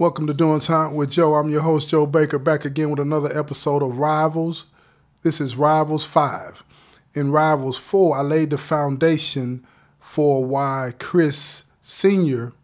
Welcome 0.00 0.26
to 0.28 0.32
Doing 0.32 0.60
Time 0.60 0.94
with 0.94 1.10
Joe. 1.10 1.34
I'm 1.34 1.50
your 1.50 1.60
host, 1.60 1.90
Joe 1.90 2.06
Baker, 2.06 2.38
back 2.38 2.64
again 2.64 2.88
with 2.88 3.00
another 3.00 3.28
episode 3.38 3.82
of 3.82 3.98
Rivals. 3.98 4.64
This 5.20 5.42
is 5.42 5.56
Rivals 5.56 6.06
5. 6.06 6.64
In 7.12 7.30
Rivals 7.32 7.76
4, 7.76 8.16
I 8.16 8.22
laid 8.22 8.48
the 8.48 8.56
foundation 8.56 9.62
for 9.98 10.42
why 10.42 10.94
Chris 10.98 11.64
Sr. 11.82 12.54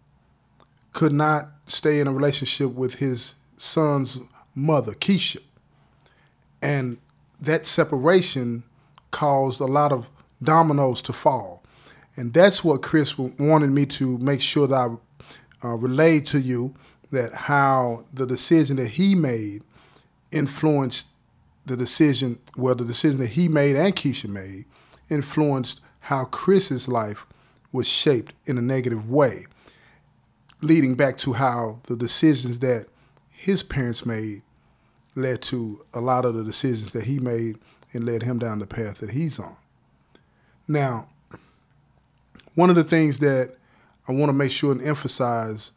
could 0.95 1.13
not 1.13 1.51
stay 1.67 2.01
in 2.01 2.09
a 2.09 2.11
relationship 2.11 2.73
with 2.73 3.01
his 3.01 3.35
son's 3.59 4.19
mother, 4.55 4.95
Keisha. 4.95 5.43
And 6.63 6.97
that 7.39 7.67
separation 7.67 8.63
caused 9.11 9.61
a 9.61 9.67
lot 9.67 9.93
of 9.93 10.07
dominoes 10.43 11.03
to 11.03 11.13
fall. 11.13 11.63
And 12.17 12.33
that's 12.33 12.65
what 12.65 12.81
Chris 12.81 13.19
wanted 13.19 13.73
me 13.73 13.85
to 13.85 14.17
make 14.17 14.41
sure 14.41 14.67
that 14.69 14.99
I 15.63 15.69
uh, 15.69 15.75
relayed 15.75 16.25
to 16.27 16.41
you 16.41 16.75
that 17.11 17.33
how 17.33 18.05
the 18.13 18.27
decision 18.27 18.77
that 18.77 18.89
he 18.89 19.15
made 19.15 19.63
influenced 20.33 21.07
the 21.67 21.77
decision, 21.77 22.39
well, 22.57 22.75
the 22.75 22.85
decision 22.85 23.19
that 23.21 23.31
he 23.31 23.49
made 23.49 23.77
and 23.77 23.95
Keisha 23.95 24.29
made 24.29 24.65
influenced 25.11 25.81
how 26.01 26.25
Chris's 26.25 26.89
life 26.89 27.27
was 27.73 27.89
shaped 27.89 28.33
in 28.47 28.59
a 28.59 28.63
negative 28.63 29.11
way, 29.11 29.47
leading 30.61 30.95
back 30.95 31.17
to 31.19 31.33
how 31.35 31.81
the 31.85 31.97
decisions 31.97 32.61
that 32.61 32.87
his 33.31 33.63
parents 33.63 34.07
made 34.07 34.43
led 35.15 35.43
to 35.43 35.85
a 35.95 36.01
lot 36.01 36.25
of 36.25 36.35
the 36.35 36.45
decisions 36.45 36.93
that 36.93 37.05
he 37.05 37.19
made 37.19 37.59
and 37.93 38.05
led 38.05 38.23
him 38.23 38.39
down 38.39 38.59
the 38.59 38.67
path 38.67 38.99
that 38.99 39.11
he's 39.11 39.39
on. 39.39 39.57
Now, 40.69 41.09
one 42.55 42.71
of 42.71 42.77
the 42.77 42.85
things 42.85 43.19
that 43.21 43.57
I 44.09 44.13
want 44.13 44.29
to 44.29 44.33
make 44.33 44.53
sure 44.53 44.73
and 44.73 44.83
emphasize 44.83 45.73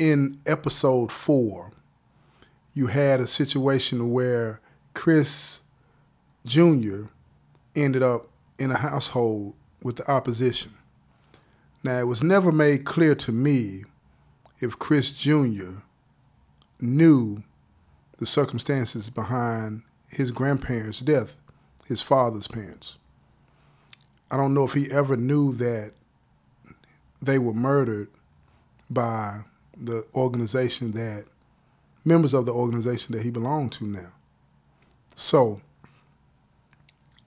in 0.00 0.40
episode 0.46 1.12
four, 1.12 1.72
you 2.72 2.86
had 2.86 3.20
a 3.20 3.26
situation 3.26 4.10
where 4.10 4.60
Chris 4.94 5.60
Jr. 6.46 7.02
ended 7.76 8.02
up 8.02 8.26
in 8.58 8.70
a 8.70 8.78
household 8.78 9.54
with 9.84 9.96
the 9.96 10.10
opposition. 10.10 10.72
Now, 11.84 11.98
it 11.98 12.06
was 12.06 12.22
never 12.22 12.50
made 12.50 12.86
clear 12.86 13.14
to 13.16 13.30
me 13.30 13.84
if 14.60 14.78
Chris 14.78 15.10
Jr. 15.10 15.82
knew 16.80 17.42
the 18.16 18.26
circumstances 18.26 19.10
behind 19.10 19.82
his 20.08 20.30
grandparents' 20.30 21.00
death, 21.00 21.36
his 21.84 22.00
father's 22.00 22.48
parents. 22.48 22.96
I 24.30 24.38
don't 24.38 24.54
know 24.54 24.64
if 24.64 24.72
he 24.72 24.86
ever 24.90 25.16
knew 25.16 25.52
that 25.56 25.92
they 27.20 27.38
were 27.38 27.52
murdered 27.52 28.08
by 28.88 29.44
the 29.80 30.04
organization 30.14 30.92
that 30.92 31.24
members 32.04 32.34
of 32.34 32.46
the 32.46 32.52
organization 32.52 33.14
that 33.14 33.22
he 33.22 33.30
belonged 33.30 33.72
to 33.72 33.84
now. 33.86 34.12
So 35.16 35.60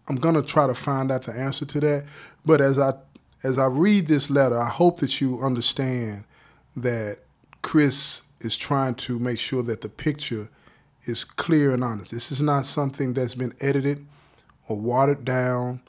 I'm 0.08 0.16
gonna 0.16 0.42
try 0.42 0.68
to 0.68 0.76
find 0.76 1.12
out 1.12 1.24
the 1.24 1.34
answer 1.34 1.66
to 1.66 1.80
that. 1.82 2.06
But 2.46 2.62
as 2.62 2.80
I 2.80 2.94
as 3.44 3.58
I 3.58 3.66
read 3.66 4.08
this 4.08 4.30
letter, 4.30 4.58
I 4.58 4.70
hope 4.70 5.00
that 5.00 5.20
you 5.20 5.42
understand 5.42 6.24
that 6.78 7.20
Chris 7.62 8.22
is 8.42 8.56
trying 8.56 8.96
to 8.96 9.20
make 9.20 9.40
sure 9.40 9.64
that 9.64 9.82
the 9.82 9.90
picture 9.90 10.50
is 11.06 11.24
clear 11.24 11.74
and 11.74 11.84
honest. 11.84 12.12
This 12.12 12.32
is 12.32 12.42
not 12.42 12.66
something 12.66 13.14
that's 13.14 13.36
been 13.36 13.54
edited 13.60 14.06
or 14.68 14.78
watered 14.80 15.26
down 15.26 15.82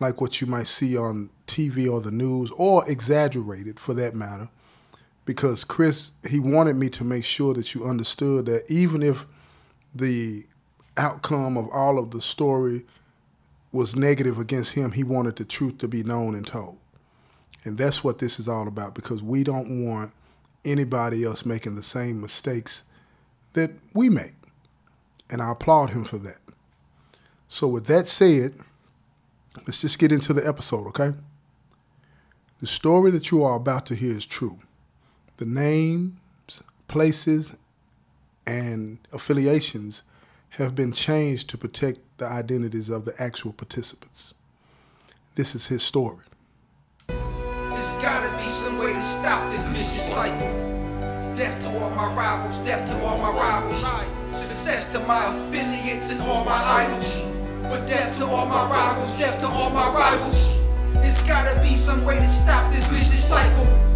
like 0.00 0.20
what 0.20 0.40
you 0.40 0.46
might 0.46 0.66
see 0.66 0.96
on 0.96 1.30
TV 1.46 1.90
or 1.90 2.00
the 2.00 2.10
news 2.10 2.50
or 2.56 2.88
exaggerated 2.90 3.78
for 3.78 3.94
that 3.94 4.14
matter. 4.14 4.48
Because 5.24 5.64
Chris, 5.64 6.12
he 6.28 6.40
wanted 6.40 6.76
me 6.76 6.88
to 6.90 7.04
make 7.04 7.24
sure 7.24 7.54
that 7.54 7.74
you 7.74 7.84
understood 7.84 8.46
that 8.46 8.64
even 8.68 9.02
if 9.02 9.24
the 9.94 10.44
outcome 10.96 11.56
of 11.56 11.68
all 11.72 11.98
of 11.98 12.10
the 12.10 12.20
story 12.20 12.84
was 13.70 13.96
negative 13.96 14.38
against 14.38 14.72
him, 14.72 14.92
he 14.92 15.04
wanted 15.04 15.36
the 15.36 15.44
truth 15.44 15.78
to 15.78 15.88
be 15.88 16.02
known 16.02 16.34
and 16.34 16.46
told. 16.46 16.78
And 17.64 17.78
that's 17.78 18.02
what 18.02 18.18
this 18.18 18.40
is 18.40 18.48
all 18.48 18.66
about 18.66 18.94
because 18.94 19.22
we 19.22 19.44
don't 19.44 19.84
want 19.86 20.12
anybody 20.64 21.24
else 21.24 21.46
making 21.46 21.76
the 21.76 21.82
same 21.82 22.20
mistakes 22.20 22.82
that 23.54 23.70
we 23.94 24.08
make. 24.08 24.34
And 25.30 25.40
I 25.40 25.52
applaud 25.52 25.90
him 25.90 26.04
for 26.04 26.18
that. 26.18 26.38
So, 27.48 27.66
with 27.66 27.86
that 27.86 28.08
said, 28.08 28.54
let's 29.58 29.80
just 29.80 29.98
get 29.98 30.12
into 30.12 30.32
the 30.32 30.46
episode, 30.46 30.86
okay? 30.88 31.12
The 32.60 32.66
story 32.66 33.10
that 33.10 33.30
you 33.30 33.44
are 33.44 33.56
about 33.56 33.86
to 33.86 33.94
hear 33.94 34.16
is 34.16 34.26
true. 34.26 34.58
The 35.42 35.48
names, 35.48 36.62
places, 36.86 37.56
and 38.46 38.98
affiliations 39.12 40.04
have 40.50 40.76
been 40.76 40.92
changed 40.92 41.50
to 41.50 41.58
protect 41.58 41.98
the 42.18 42.26
identities 42.26 42.88
of 42.88 43.06
the 43.06 43.12
actual 43.18 43.52
participants. 43.52 44.34
This 45.34 45.56
is 45.56 45.66
his 45.66 45.82
story. 45.82 46.24
There's 47.08 47.92
gotta 47.94 48.30
be 48.36 48.48
some 48.48 48.78
way 48.78 48.92
to 48.92 49.02
stop 49.02 49.50
this 49.50 49.66
vicious 49.66 50.14
cycle. 50.14 50.46
Death 51.34 51.58
to 51.62 51.68
all 51.80 51.90
my 51.90 52.14
rivals, 52.14 52.58
death 52.58 52.86
to 52.86 53.04
all 53.04 53.18
my 53.18 53.36
rivals. 53.36 53.84
Success 54.30 54.92
to 54.92 55.00
my 55.00 55.26
affiliates 55.26 56.10
and 56.10 56.22
all 56.22 56.44
my 56.44 56.52
idols. 56.52 57.20
But 57.62 57.88
death 57.88 58.16
to 58.18 58.26
all 58.26 58.46
my 58.46 58.70
rivals, 58.70 59.18
death 59.18 59.40
to 59.40 59.48
all 59.48 59.70
my 59.70 59.90
rivals. 59.92 60.56
There's 60.92 61.20
gotta 61.24 61.60
be 61.68 61.74
some 61.74 62.04
way 62.04 62.20
to 62.20 62.28
stop 62.28 62.72
this 62.72 62.86
vicious 62.86 63.28
cycle. 63.28 63.91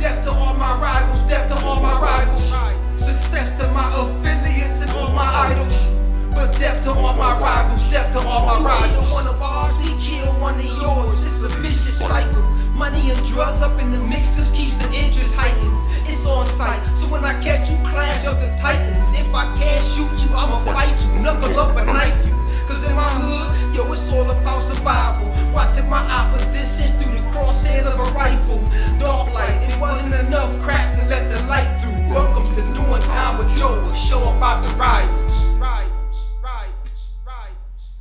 Death 0.00 0.24
to 0.24 0.30
all 0.30 0.54
my 0.54 0.78
rivals, 0.78 1.20
death 1.28 1.48
to 1.48 1.56
all 1.64 1.80
my 1.80 1.94
rivals. 2.00 2.52
Success 2.96 3.50
to 3.58 3.66
my 3.68 3.86
affiliates 3.96 4.82
and 4.82 4.90
all 4.92 5.12
my 5.12 5.26
idols. 5.50 5.86
But 6.34 6.56
death 6.58 6.82
to 6.84 6.90
all 6.90 7.14
my 7.14 7.38
rivals, 7.40 7.82
death 7.90 8.12
to 8.12 8.20
all 8.20 8.44
my 8.44 8.58
rivals. 8.62 9.12
One 9.12 9.26
of 9.26 9.40
ours, 9.40 9.76
we 9.78 9.96
kill 10.00 10.32
one 10.40 10.54
of 10.54 10.64
yours. 10.64 11.24
It's 11.24 11.42
a 11.42 11.48
vicious 11.60 12.06
cycle. 12.06 12.42
Money 12.76 13.10
and 13.10 13.26
drugs 13.26 13.62
up 13.62 13.80
in 13.80 13.90
the 13.90 13.98
mix 14.04 14.36
just 14.36 14.54
keeps 14.54 14.76
the 14.76 14.92
interest 14.92 15.34
heightened. 15.34 15.80
It's 16.04 16.26
on 16.26 16.44
sight. 16.44 16.84
So 16.96 17.08
when 17.08 17.24
I 17.24 17.32
catch 17.40 17.70
you, 17.70 17.76
clash 17.82 18.26
of 18.26 18.38
the 18.40 18.52
titans. 18.60 19.18
If 19.18 19.32
I 19.34 19.48
can't 19.56 19.82
shoot 19.82 20.12
you, 20.22 20.30
I'ma 20.36 20.60
fight 20.60 20.92
you. 20.92 21.22
Knuckle 21.24 21.58
up 21.58 21.74
and 21.76 21.86
knife 21.86 22.28
you. 22.28 22.36
Cause 22.68 22.84
in 22.84 22.94
my 22.94 23.08
hood, 23.24 23.65
yo, 23.76 23.92
it's 23.92 24.10
all 24.10 24.28
about 24.30 24.62
survival. 24.62 25.28
Watching 25.52 25.88
my 25.88 26.00
opposition 26.10 26.98
through 26.98 27.12
the 27.18 27.26
crosshairs 27.28 27.86
of 27.86 28.00
a 28.00 28.12
rifle. 28.12 28.58
Dark 28.98 29.32
light, 29.34 29.54
it 29.70 29.78
wasn't 29.78 30.14
enough 30.14 30.58
cracks 30.60 30.98
to 30.98 31.06
let 31.06 31.30
the 31.30 31.42
light 31.46 31.78
through. 31.78 32.14
Welcome 32.14 32.50
to 32.54 32.62
Doing 32.62 33.02
Time 33.02 33.36
with 33.38 33.54
Joe, 33.58 33.78
a 33.78 33.94
show 33.94 34.18
up 34.20 34.38
about 34.38 34.64
the. 34.64 34.76
Rivals, 34.78 35.58
rivals, 35.60 37.14
rivals. 37.26 37.96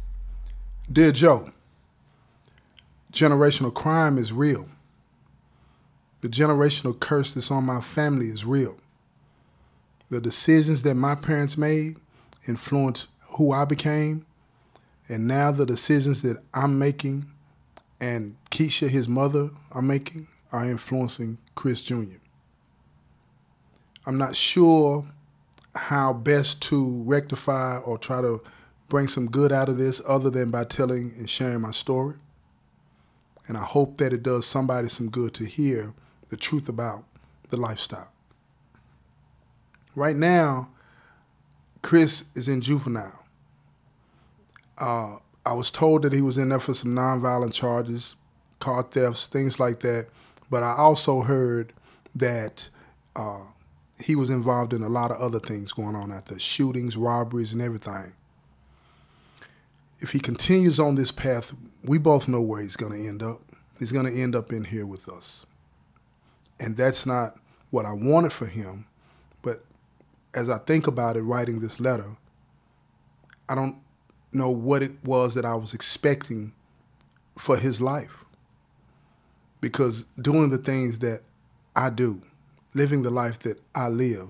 Dear 0.89 1.11
Joe, 1.11 1.49
generational 3.11 3.73
crime 3.73 4.17
is 4.17 4.31
real. 4.31 4.69
The 6.21 6.29
generational 6.29 6.97
curse 6.97 7.33
that's 7.33 7.51
on 7.51 7.65
my 7.65 7.81
family 7.81 8.27
is 8.27 8.45
real. 8.45 8.77
The 10.09 10.21
decisions 10.21 10.83
that 10.83 10.95
my 10.95 11.15
parents 11.15 11.57
made 11.57 11.97
influenced 12.47 13.07
who 13.37 13.51
I 13.51 13.65
became, 13.65 14.25
and 15.07 15.27
now 15.27 15.51
the 15.51 15.65
decisions 15.65 16.21
that 16.23 16.37
I'm 16.53 16.79
making 16.79 17.25
and 18.01 18.35
Keisha, 18.51 18.89
his 18.89 19.07
mother, 19.07 19.49
are 19.71 19.81
making 19.81 20.27
are 20.51 20.65
influencing 20.65 21.37
Chris 21.55 21.81
Jr. 21.81 22.17
I'm 24.05 24.17
not 24.17 24.35
sure 24.35 25.05
how 25.75 26.13
best 26.13 26.61
to 26.63 27.03
rectify 27.03 27.79
or 27.79 27.97
try 27.97 28.21
to 28.21 28.41
bring 28.87 29.07
some 29.07 29.25
good 29.25 29.51
out 29.51 29.67
of 29.69 29.77
this 29.77 30.01
other 30.07 30.29
than 30.29 30.51
by 30.51 30.63
telling 30.63 31.13
and 31.17 31.29
sharing 31.29 31.61
my 31.61 31.71
story. 31.71 32.15
And 33.47 33.57
I 33.57 33.63
hope 33.63 33.97
that 33.97 34.13
it 34.13 34.23
does 34.23 34.45
somebody 34.45 34.87
some 34.87 35.09
good 35.09 35.33
to 35.35 35.45
hear 35.45 35.93
the 36.29 36.37
truth 36.37 36.69
about 36.69 37.03
the 37.49 37.57
lifestyle. 37.57 38.11
Right 39.95 40.15
now, 40.15 40.69
Chris 41.81 42.25
is 42.35 42.47
in 42.47 42.61
juvenile. 42.61 43.24
Uh, 44.77 45.17
I 45.45 45.53
was 45.53 45.69
told 45.69 46.01
that 46.03 46.13
he 46.13 46.21
was 46.21 46.37
in 46.37 46.49
there 46.49 46.59
for 46.59 46.73
some 46.73 46.95
nonviolent 46.95 47.53
charges, 47.53 48.15
car 48.59 48.83
thefts, 48.83 49.27
things 49.27 49.59
like 49.59 49.79
that. 49.81 50.07
But 50.49 50.63
I 50.63 50.75
also 50.77 51.21
heard 51.21 51.73
that 52.15 52.69
uh, 53.15 53.43
he 53.99 54.15
was 54.15 54.29
involved 54.29 54.73
in 54.73 54.81
a 54.81 54.89
lot 54.89 55.11
of 55.11 55.17
other 55.17 55.39
things 55.39 55.71
going 55.71 55.95
on 55.95 56.11
out 56.11 56.25
there 56.25 56.39
shootings, 56.39 56.97
robberies, 56.97 57.53
and 57.53 57.61
everything. 57.61 58.13
If 59.99 60.11
he 60.11 60.19
continues 60.19 60.79
on 60.79 60.95
this 60.95 61.11
path, 61.11 61.53
we 61.83 61.97
both 61.97 62.27
know 62.27 62.41
where 62.41 62.61
he's 62.61 62.75
going 62.75 62.91
to 62.91 63.07
end 63.07 63.23
up. 63.23 63.41
He's 63.79 63.91
going 63.91 64.05
to 64.05 64.21
end 64.21 64.35
up 64.35 64.51
in 64.51 64.63
here 64.63 64.85
with 64.85 65.07
us. 65.09 65.45
And 66.59 66.75
that's 66.75 67.05
not 67.05 67.37
what 67.69 67.85
I 67.85 67.93
wanted 67.93 68.33
for 68.33 68.45
him. 68.45 68.85
But 69.41 69.63
as 70.33 70.49
I 70.49 70.57
think 70.59 70.87
about 70.87 71.17
it, 71.17 71.21
writing 71.21 71.59
this 71.59 71.79
letter, 71.79 72.15
I 73.47 73.55
don't 73.55 73.77
know 74.35 74.49
what 74.49 74.83
it 74.83 74.91
was 75.03 75.33
that 75.35 75.45
I 75.45 75.55
was 75.55 75.73
expecting 75.73 76.53
for 77.37 77.57
his 77.57 77.81
life. 77.81 78.23
Because 79.61 80.05
doing 80.21 80.49
the 80.49 80.57
things 80.57 80.99
that 80.99 81.21
I 81.75 81.89
do, 81.89 82.21
living 82.75 83.01
the 83.01 83.09
life 83.09 83.39
that 83.39 83.59
I 83.73 83.87
live, 83.87 84.29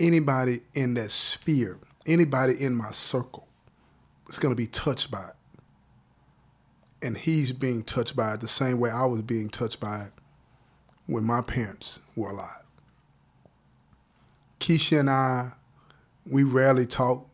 anybody 0.00 0.60
in 0.74 0.94
that 0.94 1.10
sphere, 1.10 1.78
anybody 2.06 2.54
in 2.58 2.74
my 2.74 2.90
circle 2.90 3.46
is 4.28 4.38
going 4.38 4.52
to 4.52 4.56
be 4.56 4.66
touched 4.66 5.10
by 5.10 5.28
it. 5.28 5.34
And 7.00 7.16
he's 7.16 7.52
being 7.52 7.82
touched 7.84 8.16
by 8.16 8.34
it 8.34 8.40
the 8.40 8.48
same 8.48 8.80
way 8.80 8.90
I 8.90 9.04
was 9.04 9.22
being 9.22 9.48
touched 9.48 9.78
by 9.78 10.04
it 10.04 10.12
when 11.06 11.24
my 11.24 11.42
parents 11.42 12.00
were 12.16 12.30
alive. 12.30 12.62
Keisha 14.58 15.00
and 15.00 15.10
I, 15.10 15.52
we 16.26 16.42
rarely 16.42 16.86
talk 16.86 17.27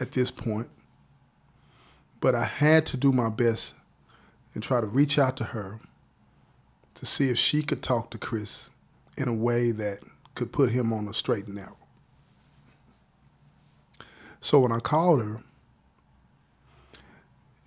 at 0.00 0.12
this 0.12 0.30
point, 0.30 0.68
but 2.20 2.34
I 2.34 2.44
had 2.44 2.86
to 2.86 2.96
do 2.96 3.12
my 3.12 3.30
best 3.30 3.74
and 4.54 4.62
try 4.62 4.80
to 4.80 4.86
reach 4.86 5.18
out 5.18 5.36
to 5.38 5.44
her 5.44 5.80
to 6.94 7.06
see 7.06 7.28
if 7.28 7.38
she 7.38 7.62
could 7.62 7.82
talk 7.82 8.10
to 8.10 8.18
Chris 8.18 8.70
in 9.16 9.28
a 9.28 9.34
way 9.34 9.70
that 9.72 9.98
could 10.34 10.52
put 10.52 10.70
him 10.70 10.92
on 10.92 11.08
a 11.08 11.14
straight 11.14 11.46
and 11.46 11.56
narrow. 11.56 11.76
So 14.40 14.60
when 14.60 14.72
I 14.72 14.78
called 14.78 15.22
her, 15.22 15.42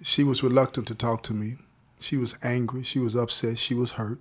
she 0.01 0.23
was 0.23 0.43
reluctant 0.43 0.87
to 0.87 0.95
talk 0.95 1.23
to 1.23 1.33
me. 1.33 1.55
She 1.99 2.17
was 2.17 2.37
angry. 2.43 2.83
She 2.83 2.99
was 2.99 3.15
upset. 3.15 3.57
She 3.57 3.73
was 3.73 3.91
hurt 3.93 4.19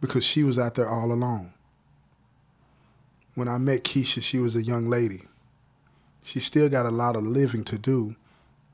because 0.00 0.24
she 0.24 0.42
was 0.42 0.58
out 0.58 0.74
there 0.74 0.88
all 0.88 1.12
alone. 1.12 1.52
When 3.34 3.48
I 3.48 3.58
met 3.58 3.84
Keisha, 3.84 4.22
she 4.22 4.38
was 4.38 4.56
a 4.56 4.62
young 4.62 4.88
lady. 4.88 5.22
She 6.24 6.40
still 6.40 6.70
got 6.70 6.86
a 6.86 6.90
lot 6.90 7.16
of 7.16 7.26
living 7.26 7.64
to 7.64 7.76
do, 7.76 8.16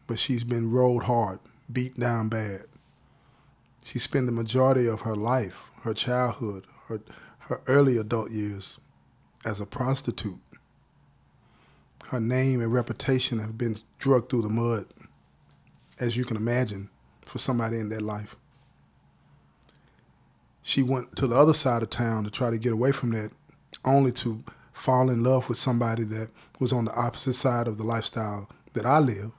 but 0.06 0.20
she's 0.20 0.44
been 0.44 0.70
rolled 0.70 1.02
hard, 1.02 1.40
beat 1.70 1.98
down 1.98 2.28
bad. 2.28 2.66
She 3.84 3.98
spent 3.98 4.26
the 4.26 4.32
majority 4.32 4.86
of 4.86 5.00
her 5.00 5.16
life, 5.16 5.64
her 5.82 5.92
childhood, 5.92 6.64
her, 6.86 7.00
her 7.40 7.60
early 7.66 7.96
adult 7.96 8.30
years 8.30 8.78
as 9.44 9.60
a 9.60 9.66
prostitute. 9.66 10.38
Her 12.06 12.20
name 12.20 12.60
and 12.60 12.72
reputation 12.72 13.40
have 13.40 13.58
been 13.58 13.78
drugged 13.98 14.30
through 14.30 14.42
the 14.42 14.48
mud, 14.48 14.86
as 15.98 16.16
you 16.16 16.24
can 16.24 16.36
imagine, 16.36 16.88
for 17.22 17.38
somebody 17.38 17.80
in 17.80 17.88
that 17.88 18.02
life. 18.02 18.36
She 20.62 20.84
went 20.84 21.16
to 21.16 21.26
the 21.26 21.36
other 21.36 21.54
side 21.54 21.82
of 21.82 21.90
town 21.90 22.22
to 22.24 22.30
try 22.30 22.50
to 22.50 22.58
get 22.58 22.72
away 22.72 22.92
from 22.92 23.10
that, 23.10 23.32
only 23.84 24.12
to 24.12 24.44
fall 24.80 25.10
in 25.10 25.22
love 25.22 25.46
with 25.46 25.58
somebody 25.58 26.04
that 26.04 26.30
was 26.58 26.72
on 26.72 26.86
the 26.86 26.94
opposite 26.94 27.34
side 27.34 27.68
of 27.68 27.76
the 27.76 27.84
lifestyle 27.84 28.48
that 28.72 28.86
I 28.86 28.98
live. 28.98 29.30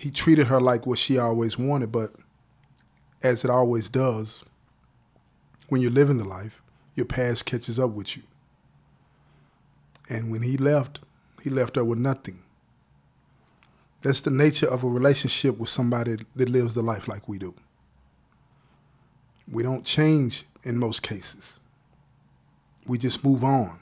He 0.00 0.10
treated 0.10 0.46
her 0.46 0.58
like 0.58 0.86
what 0.86 0.98
she 0.98 1.18
always 1.18 1.58
wanted, 1.58 1.92
but 1.92 2.12
as 3.22 3.44
it 3.44 3.50
always 3.50 3.90
does, 3.90 4.42
when 5.68 5.82
you're 5.82 5.90
living 5.90 6.16
the 6.16 6.24
life, 6.24 6.62
your 6.94 7.04
past 7.04 7.44
catches 7.44 7.78
up 7.78 7.90
with 7.90 8.16
you. 8.16 8.22
And 10.08 10.32
when 10.32 10.40
he 10.40 10.56
left, 10.56 11.00
he 11.42 11.50
left 11.50 11.76
her 11.76 11.84
with 11.84 11.98
nothing. 11.98 12.42
That's 14.00 14.20
the 14.20 14.30
nature 14.30 14.68
of 14.68 14.82
a 14.82 14.88
relationship 14.88 15.58
with 15.58 15.68
somebody 15.68 16.16
that 16.36 16.48
lives 16.48 16.72
the 16.72 16.82
life 16.82 17.06
like 17.06 17.28
we 17.28 17.38
do. 17.38 17.54
We 19.50 19.62
don't 19.62 19.84
change 19.84 20.44
in 20.62 20.78
most 20.78 21.02
cases. 21.02 21.57
We 22.88 22.98
just 22.98 23.24
move 23.24 23.44
on. 23.44 23.80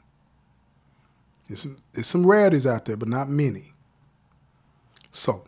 There's 1.49 1.61
some, 1.61 1.79
there's 1.93 2.07
some 2.07 2.27
rarities 2.27 2.67
out 2.67 2.85
there, 2.85 2.97
but 2.97 3.09
not 3.09 3.29
many. 3.29 3.73
So, 5.13 5.45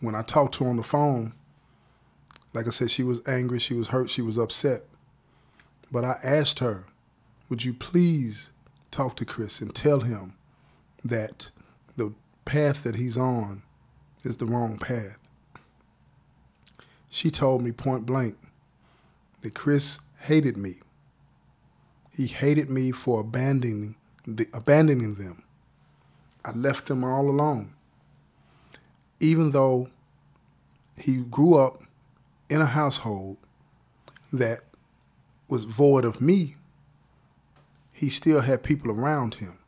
when 0.00 0.14
I 0.14 0.22
talked 0.22 0.54
to 0.54 0.64
her 0.64 0.70
on 0.70 0.78
the 0.78 0.82
phone, 0.82 1.34
like 2.54 2.66
I 2.66 2.70
said, 2.70 2.90
she 2.90 3.02
was 3.02 3.26
angry, 3.28 3.58
she 3.58 3.74
was 3.74 3.88
hurt, 3.88 4.08
she 4.08 4.22
was 4.22 4.38
upset. 4.38 4.82
But 5.92 6.04
I 6.04 6.16
asked 6.24 6.60
her, 6.60 6.86
would 7.48 7.64
you 7.64 7.74
please 7.74 8.50
talk 8.90 9.14
to 9.16 9.24
Chris 9.24 9.60
and 9.60 9.74
tell 9.74 10.00
him 10.00 10.34
that 11.04 11.50
the 11.96 12.14
path 12.44 12.82
that 12.82 12.96
he's 12.96 13.16
on 13.16 13.62
is 14.24 14.38
the 14.38 14.46
wrong 14.46 14.78
path? 14.78 15.18
She 17.10 17.30
told 17.30 17.62
me 17.62 17.72
point 17.72 18.06
blank 18.06 18.36
that 19.42 19.54
Chris 19.54 20.00
hated 20.20 20.56
me. 20.56 20.80
He 22.16 22.28
hated 22.28 22.70
me 22.70 22.92
for 22.92 23.20
abandoning, 23.20 23.94
the, 24.26 24.46
abandoning 24.54 25.16
them. 25.16 25.42
I 26.46 26.52
left 26.52 26.86
them 26.86 27.04
all 27.04 27.28
alone. 27.28 27.74
Even 29.20 29.50
though 29.50 29.90
he 30.96 31.16
grew 31.16 31.56
up 31.56 31.82
in 32.48 32.62
a 32.62 32.66
household 32.66 33.36
that 34.32 34.60
was 35.48 35.64
void 35.64 36.06
of 36.06 36.22
me, 36.22 36.56
he 37.92 38.08
still 38.08 38.40
had 38.40 38.62
people 38.62 38.90
around 38.90 39.34
him. 39.36 39.58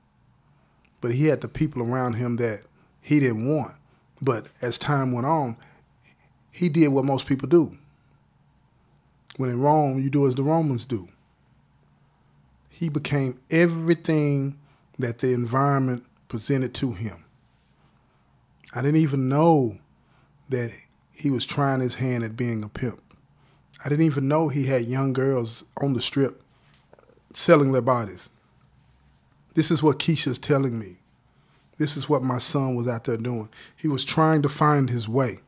But 1.03 1.13
he 1.13 1.27
had 1.27 1.43
the 1.43 1.49
people 1.49 1.83
around 1.83 2.15
him 2.15 2.37
that 2.37 2.63
he 3.03 3.21
didn't 3.21 3.47
want. 3.47 3.75
But 4.23 4.49
as 4.63 4.79
time 4.79 5.13
went 5.13 5.27
on, 5.27 5.57
he 6.51 6.71
did 6.71 6.89
what 6.89 7.05
most 7.05 7.27
people 7.27 7.49
do. 7.49 7.77
When 9.37 9.51
in 9.51 9.61
Rome, 9.61 10.03
you 10.03 10.09
do 10.09 10.27
as 10.27 10.35
the 10.35 10.43
Romans 10.43 10.87
do. 10.87 11.09
He 12.79 12.89
became 12.89 13.41
everything 13.51 14.57
that 15.01 15.19
the 15.19 15.33
environment 15.33 16.05
presented 16.29 16.75
to 16.75 16.93
him. 16.93 17.25
I 18.73 18.83
didn't 18.83 19.01
even 19.01 19.29
know 19.29 19.79
that 20.49 20.71
he 21.11 21.29
was 21.29 21.45
trying 21.45 21.81
his 21.81 21.97
hand 21.97 22.23
at 22.23 22.37
being 22.37 22.63
a 22.63 22.69
pimp. 22.69 23.03
I 23.85 23.89
didn't 23.89 24.05
even 24.05 24.29
know 24.29 24.47
he 24.47 24.67
had 24.67 24.83
young 24.85 25.13
girls 25.13 25.65
on 25.81 25.95
the 25.95 26.01
strip 26.01 26.41
selling 27.33 27.73
their 27.73 27.83
bodies. 27.83 28.29
This 29.57 29.73
is 29.73 29.83
what 29.83 29.99
Keisha's 29.99 30.39
telling 30.39 30.79
me. 30.79 30.99
This 31.79 31.97
is 31.97 32.09
what 32.09 32.23
my 32.23 32.39
son 32.39 32.77
was 32.77 32.87
out 32.87 33.07
there 33.07 33.17
doing. 33.17 33.49
He 33.77 33.89
was 33.89 34.05
trying 34.05 34.41
to 34.43 34.49
find 34.49 34.89
his 34.89 35.09
way. 35.09 35.39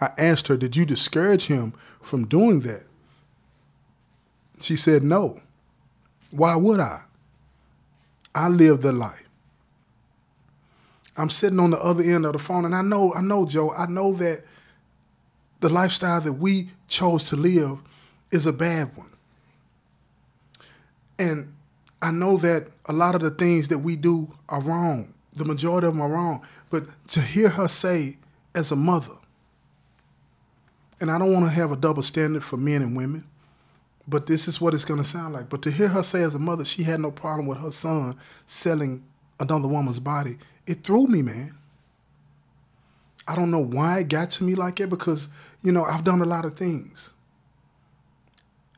I 0.00 0.10
asked 0.18 0.48
her, 0.48 0.56
Did 0.56 0.74
you 0.74 0.84
discourage 0.84 1.46
him 1.46 1.72
from 2.00 2.26
doing 2.26 2.62
that? 2.62 2.82
She 4.64 4.76
said, 4.76 5.02
No. 5.02 5.40
Why 6.30 6.56
would 6.56 6.80
I? 6.80 7.02
I 8.34 8.48
live 8.48 8.80
the 8.80 8.92
life. 8.92 9.28
I'm 11.16 11.28
sitting 11.28 11.60
on 11.60 11.70
the 11.70 11.78
other 11.78 12.02
end 12.02 12.24
of 12.24 12.32
the 12.32 12.38
phone, 12.38 12.64
and 12.64 12.74
I 12.74 12.82
know, 12.82 13.12
I 13.14 13.20
know, 13.20 13.46
Joe, 13.46 13.70
I 13.70 13.86
know 13.86 14.14
that 14.14 14.42
the 15.60 15.68
lifestyle 15.68 16.20
that 16.22 16.32
we 16.32 16.70
chose 16.88 17.28
to 17.28 17.36
live 17.36 17.78
is 18.32 18.46
a 18.46 18.52
bad 18.52 18.96
one. 18.96 19.12
And 21.18 21.54
I 22.02 22.10
know 22.10 22.38
that 22.38 22.68
a 22.86 22.92
lot 22.92 23.14
of 23.14 23.20
the 23.20 23.30
things 23.30 23.68
that 23.68 23.78
we 23.78 23.94
do 23.94 24.32
are 24.48 24.60
wrong. 24.60 25.12
The 25.34 25.44
majority 25.44 25.86
of 25.86 25.92
them 25.92 26.02
are 26.02 26.08
wrong. 26.08 26.44
But 26.70 26.84
to 27.08 27.20
hear 27.20 27.50
her 27.50 27.68
say, 27.68 28.16
as 28.54 28.72
a 28.72 28.76
mother, 28.76 29.14
and 31.00 31.10
I 31.10 31.18
don't 31.18 31.32
want 31.32 31.44
to 31.44 31.50
have 31.50 31.70
a 31.70 31.76
double 31.76 32.02
standard 32.02 32.42
for 32.42 32.56
men 32.56 32.82
and 32.82 32.96
women, 32.96 33.24
but 34.06 34.26
this 34.26 34.48
is 34.48 34.60
what 34.60 34.74
it's 34.74 34.84
going 34.84 35.02
to 35.02 35.08
sound 35.08 35.34
like. 35.34 35.48
But 35.48 35.62
to 35.62 35.70
hear 35.70 35.88
her 35.88 36.02
say, 36.02 36.22
as 36.22 36.34
a 36.34 36.38
mother, 36.38 36.64
she 36.64 36.82
had 36.82 37.00
no 37.00 37.10
problem 37.10 37.46
with 37.46 37.58
her 37.58 37.72
son 37.72 38.18
selling 38.46 39.04
another 39.40 39.68
woman's 39.68 40.00
body, 40.00 40.38
it 40.66 40.84
threw 40.84 41.06
me, 41.06 41.22
man. 41.22 41.54
I 43.26 43.34
don't 43.34 43.50
know 43.50 43.64
why 43.64 44.00
it 44.00 44.08
got 44.08 44.30
to 44.30 44.44
me 44.44 44.54
like 44.54 44.76
that 44.76 44.90
because, 44.90 45.28
you 45.62 45.72
know, 45.72 45.84
I've 45.84 46.04
done 46.04 46.20
a 46.20 46.26
lot 46.26 46.44
of 46.44 46.56
things. 46.56 47.10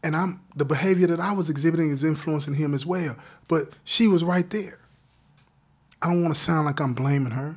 And 0.03 0.15
I'm 0.15 0.41
the 0.55 0.65
behavior 0.65 1.09
that 1.09 1.19
I 1.19 1.33
was 1.33 1.51
exhibiting 1.51 1.91
is 1.91 2.05
influencing 2.05 2.55
him 2.55 2.75
as 2.75 2.87
well. 2.87 3.17
But 3.49 3.71
she 3.85 4.07
was 4.07 4.23
right 4.23 4.49
there. 4.51 4.79
I 6.01 6.09
don't 6.09 6.23
want 6.23 6.35
to 6.35 6.41
sound 6.41 6.67
like 6.67 6.79
I'm 6.79 6.95
blaming 6.95 7.33
her, 7.33 7.57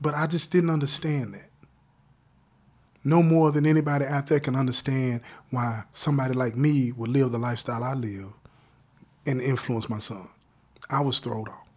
but 0.00 0.14
I 0.14 0.26
just 0.28 0.52
didn't 0.52 0.70
understand 0.70 1.34
that. 1.34 1.48
No 3.06 3.22
more 3.22 3.52
than 3.52 3.66
anybody 3.66 4.04
out 4.04 4.26
there 4.26 4.40
can 4.40 4.56
understand 4.56 5.20
why 5.50 5.84
somebody 5.92 6.34
like 6.34 6.56
me 6.56 6.90
would 6.90 7.08
live 7.08 7.30
the 7.30 7.38
lifestyle 7.38 7.84
I 7.84 7.94
live 7.94 8.32
and 9.24 9.40
influence 9.40 9.88
my 9.88 10.00
son. 10.00 10.28
I 10.90 11.02
was 11.02 11.20
thrown 11.20 11.46
off. 11.46 11.68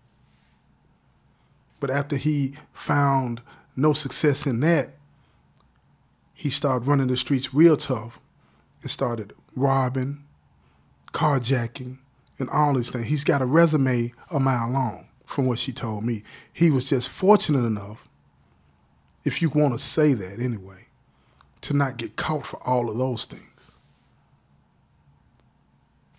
But 1.80 1.92
after 1.92 2.16
he 2.16 2.56
found 2.74 3.44
no 3.76 3.94
success 3.94 4.48
in 4.48 4.60
that, 4.62 4.96
he 6.34 6.50
started 6.50 6.88
running 6.88 7.06
the 7.06 7.16
streets 7.16 7.54
real 7.54 7.78
tough 7.78 8.20
and 8.82 8.90
started 8.90 9.34
robbing, 9.56 10.24
carjacking, 11.14 12.00
and 12.40 12.50
all 12.50 12.74
these 12.74 12.90
things. 12.90 13.06
He's 13.06 13.24
got 13.24 13.44
a 13.44 13.46
resume 13.46 14.14
a 14.32 14.40
mile 14.40 14.72
long 14.72 15.10
from 15.26 15.46
what 15.46 15.60
she 15.60 15.74
told 15.74 16.04
me. 16.04 16.24
He 16.52 16.72
was 16.72 16.90
just 16.90 17.08
fortunate 17.08 17.66
enough, 17.66 18.08
if 19.26 19.44
you 19.44 19.50
want 19.50 19.74
to 19.74 19.80
say 19.80 20.16
that 20.16 20.40
anyway, 20.40 20.88
to 21.62 21.74
not 21.74 21.98
get 21.98 22.16
caught 22.16 22.46
for 22.46 22.62
all 22.68 22.90
of 22.90 22.98
those 22.98 23.26
things. 23.26 23.46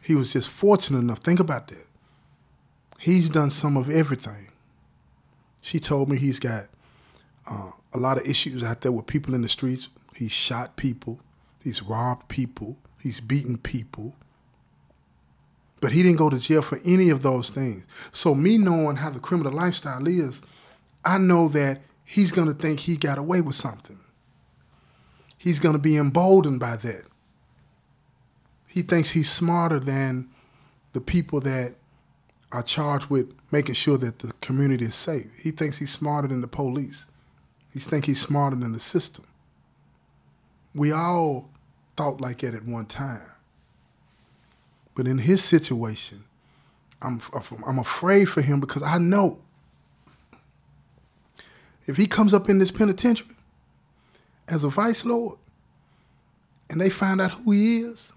He 0.02 0.14
was 0.14 0.32
just 0.32 0.50
fortunate 0.50 0.98
enough. 0.98 1.18
Think 1.18 1.40
about 1.40 1.68
that. 1.68 1.86
He's 2.98 3.28
done 3.28 3.50
some 3.50 3.76
of 3.76 3.90
everything. 3.90 4.48
She 5.62 5.78
told 5.78 6.08
me 6.08 6.16
he's 6.16 6.38
got 6.38 6.66
uh, 7.50 7.70
a 7.92 7.98
lot 7.98 8.18
of 8.18 8.26
issues 8.26 8.62
out 8.64 8.80
there 8.80 8.92
with 8.92 9.06
people 9.06 9.34
in 9.34 9.42
the 9.42 9.48
streets. 9.48 9.88
He's 10.14 10.32
shot 10.32 10.76
people, 10.76 11.20
he's 11.62 11.82
robbed 11.82 12.28
people, 12.28 12.76
He's 13.00 13.20
beaten 13.20 13.56
people. 13.56 14.14
But 15.80 15.92
he 15.92 16.02
didn't 16.02 16.18
go 16.18 16.28
to 16.28 16.38
jail 16.38 16.62
for 16.62 16.78
any 16.84 17.08
of 17.08 17.22
those 17.22 17.48
things. 17.48 17.86
So 18.12 18.34
me 18.34 18.58
knowing 18.58 18.96
how 18.96 19.10
the 19.10 19.20
criminal 19.20 19.52
lifestyle 19.52 20.06
is, 20.06 20.42
I 21.04 21.16
know 21.16 21.48
that 21.48 21.80
he's 22.04 22.32
going 22.32 22.48
to 22.48 22.54
think 22.54 22.80
he 22.80 22.96
got 22.96 23.16
away 23.16 23.40
with 23.40 23.54
something. 23.54 23.98
He's 25.40 25.58
going 25.58 25.74
to 25.74 25.80
be 25.80 25.96
emboldened 25.96 26.60
by 26.60 26.76
that. 26.76 27.04
He 28.66 28.82
thinks 28.82 29.12
he's 29.12 29.32
smarter 29.32 29.80
than 29.80 30.28
the 30.92 31.00
people 31.00 31.40
that 31.40 31.76
are 32.52 32.62
charged 32.62 33.06
with 33.06 33.32
making 33.50 33.74
sure 33.74 33.96
that 33.96 34.18
the 34.18 34.34
community 34.42 34.84
is 34.84 34.94
safe. 34.94 35.32
He 35.42 35.50
thinks 35.50 35.78
he's 35.78 35.90
smarter 35.90 36.28
than 36.28 36.42
the 36.42 36.46
police. 36.46 37.06
He 37.72 37.80
thinks 37.80 38.06
he's 38.06 38.20
smarter 38.20 38.54
than 38.54 38.72
the 38.72 38.78
system. 38.78 39.24
We 40.74 40.92
all 40.92 41.48
thought 41.96 42.20
like 42.20 42.40
that 42.40 42.54
at 42.54 42.66
one 42.66 42.84
time. 42.84 43.22
But 44.94 45.06
in 45.06 45.16
his 45.16 45.42
situation, 45.42 46.24
I'm, 47.00 47.22
I'm 47.66 47.78
afraid 47.78 48.26
for 48.26 48.42
him 48.42 48.60
because 48.60 48.82
I 48.82 48.98
know 48.98 49.40
if 51.86 51.96
he 51.96 52.06
comes 52.06 52.34
up 52.34 52.50
in 52.50 52.58
this 52.58 52.70
penitentiary 52.70 53.36
as 54.50 54.64
a 54.64 54.68
vice 54.68 55.04
lord 55.04 55.38
and 56.68 56.80
they 56.80 56.90
find 56.90 57.20
out 57.20 57.32
who 57.32 57.52
he 57.52 57.78
is 57.78 58.12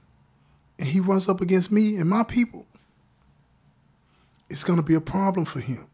and 0.79 0.87
he 0.87 0.99
runs 0.99 1.29
up 1.29 1.41
against 1.41 1.71
me 1.71 1.95
and 1.97 2.09
my 2.09 2.23
people, 2.23 2.65
it's 4.49 4.63
going 4.63 4.77
to 4.77 4.85
be 4.85 4.93
a 4.95 5.01
problem 5.01 5.45
for 5.45 5.59
him. 5.59 5.87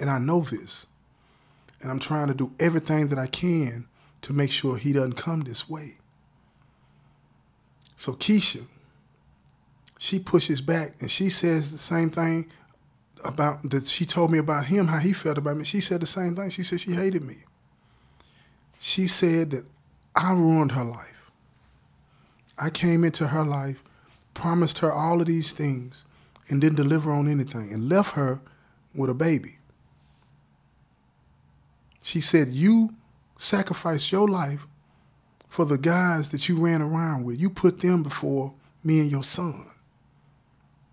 And 0.00 0.08
I 0.10 0.18
know 0.18 0.40
this. 0.40 0.86
And 1.80 1.90
I'm 1.90 1.98
trying 1.98 2.28
to 2.28 2.34
do 2.34 2.52
everything 2.58 3.08
that 3.08 3.18
I 3.18 3.26
can 3.26 3.86
to 4.22 4.32
make 4.32 4.50
sure 4.50 4.76
he 4.76 4.92
doesn't 4.92 5.14
come 5.14 5.40
this 5.40 5.68
way. 5.68 5.98
So 7.96 8.12
Keisha, 8.14 8.64
she 9.98 10.18
pushes 10.18 10.60
back 10.60 10.94
and 11.00 11.10
she 11.10 11.30
says 11.30 11.70
the 11.72 11.78
same 11.78 12.10
thing 12.10 12.50
about 13.24 13.68
that 13.70 13.86
she 13.86 14.06
told 14.06 14.30
me 14.30 14.38
about 14.38 14.66
him, 14.66 14.86
how 14.86 14.98
he 14.98 15.12
felt 15.12 15.38
about 15.38 15.56
me. 15.56 15.64
She 15.64 15.80
said 15.80 16.00
the 16.00 16.06
same 16.06 16.34
thing. 16.36 16.50
She 16.50 16.62
said 16.62 16.80
she 16.80 16.92
hated 16.92 17.24
me. 17.24 17.44
She 18.78 19.06
said 19.06 19.50
that 19.50 19.64
I 20.14 20.32
ruined 20.32 20.72
her 20.72 20.84
life. 20.84 21.30
I 22.58 22.70
came 22.70 23.04
into 23.04 23.28
her 23.28 23.44
life, 23.44 23.82
promised 24.34 24.78
her 24.80 24.92
all 24.92 25.20
of 25.20 25.26
these 25.26 25.52
things, 25.52 26.04
and 26.48 26.60
didn't 26.60 26.76
deliver 26.76 27.12
on 27.12 27.28
anything, 27.28 27.72
and 27.72 27.88
left 27.88 28.14
her 28.14 28.40
with 28.94 29.10
a 29.10 29.14
baby. 29.14 29.58
She 32.02 32.20
said, 32.20 32.48
You 32.48 32.94
sacrificed 33.36 34.10
your 34.10 34.26
life 34.26 34.66
for 35.48 35.64
the 35.64 35.78
guys 35.78 36.30
that 36.30 36.48
you 36.48 36.56
ran 36.56 36.82
around 36.82 37.24
with. 37.24 37.40
You 37.40 37.50
put 37.50 37.80
them 37.80 38.02
before 38.02 38.54
me 38.82 39.00
and 39.00 39.10
your 39.10 39.24
son. 39.24 39.66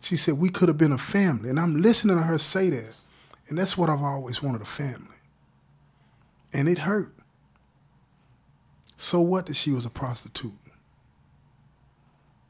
She 0.01 0.17
said, 0.17 0.35
We 0.35 0.49
could 0.49 0.67
have 0.67 0.77
been 0.77 0.91
a 0.91 0.97
family. 0.97 1.49
And 1.49 1.59
I'm 1.59 1.81
listening 1.81 2.17
to 2.17 2.23
her 2.23 2.37
say 2.37 2.69
that. 2.69 2.93
And 3.47 3.57
that's 3.57 3.77
what 3.77 3.89
I've 3.89 4.01
always 4.01 4.41
wanted 4.41 4.61
a 4.61 4.65
family. 4.65 5.15
And 6.53 6.67
it 6.67 6.79
hurt. 6.79 7.13
So 8.97 9.19
what 9.21 9.45
that 9.47 9.55
she 9.55 9.71
was 9.71 9.85
a 9.85 9.89
prostitute? 9.89 10.53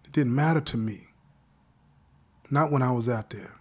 It 0.05 0.11
didn't 0.11 0.35
matter 0.35 0.61
to 0.61 0.77
me. 0.77 1.07
Not 2.49 2.71
when 2.71 2.81
I 2.81 2.91
was 2.91 3.09
out 3.09 3.31
there. 3.31 3.55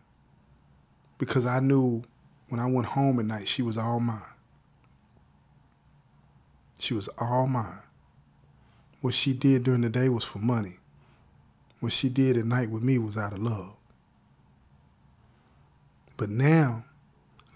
Because 1.18 1.46
I 1.46 1.60
knew 1.60 2.04
when 2.48 2.60
I 2.60 2.70
went 2.70 2.88
home 2.88 3.18
at 3.18 3.26
night, 3.26 3.48
she 3.48 3.62
was 3.62 3.78
all 3.78 4.00
mine. 4.00 4.20
She 6.78 6.92
was 6.92 7.08
all 7.18 7.46
mine. 7.46 7.80
What 9.00 9.14
she 9.14 9.32
did 9.32 9.64
during 9.64 9.80
the 9.80 9.88
day 9.88 10.08
was 10.08 10.24
for 10.24 10.38
money. 10.38 10.78
What 11.80 11.92
she 11.92 12.08
did 12.08 12.36
at 12.36 12.46
night 12.46 12.70
with 12.70 12.82
me 12.82 12.98
was 12.98 13.16
out 13.16 13.32
of 13.32 13.38
love. 13.38 13.74
But 16.16 16.30
now, 16.30 16.84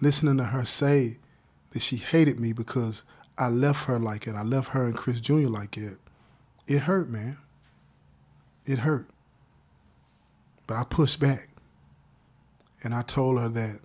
listening 0.00 0.37
to 0.38 0.44
her 0.44 0.64
say 0.64 1.18
that 1.70 1.82
she 1.82 1.97
hated 1.97 2.40
me 2.40 2.52
because 2.52 3.04
I 3.38 3.49
left 3.49 3.87
her 3.87 3.99
like 3.99 4.26
it, 4.26 4.35
I 4.35 4.42
left 4.42 4.71
her 4.71 4.85
and 4.85 4.97
Chris 4.97 5.21
Jr. 5.21 5.49
like 5.49 5.76
it, 5.76 5.99
it 6.66 6.80
hurt, 6.80 7.09
man. 7.09 7.38
It 8.66 8.80
hurt. 8.80 9.09
But 10.66 10.76
I 10.76 10.85
pushed 10.85 11.18
back. 11.18 11.49
And 12.85 12.95
I 12.95 13.02
told 13.02 13.40
her 13.40 13.49
that, 13.49 13.80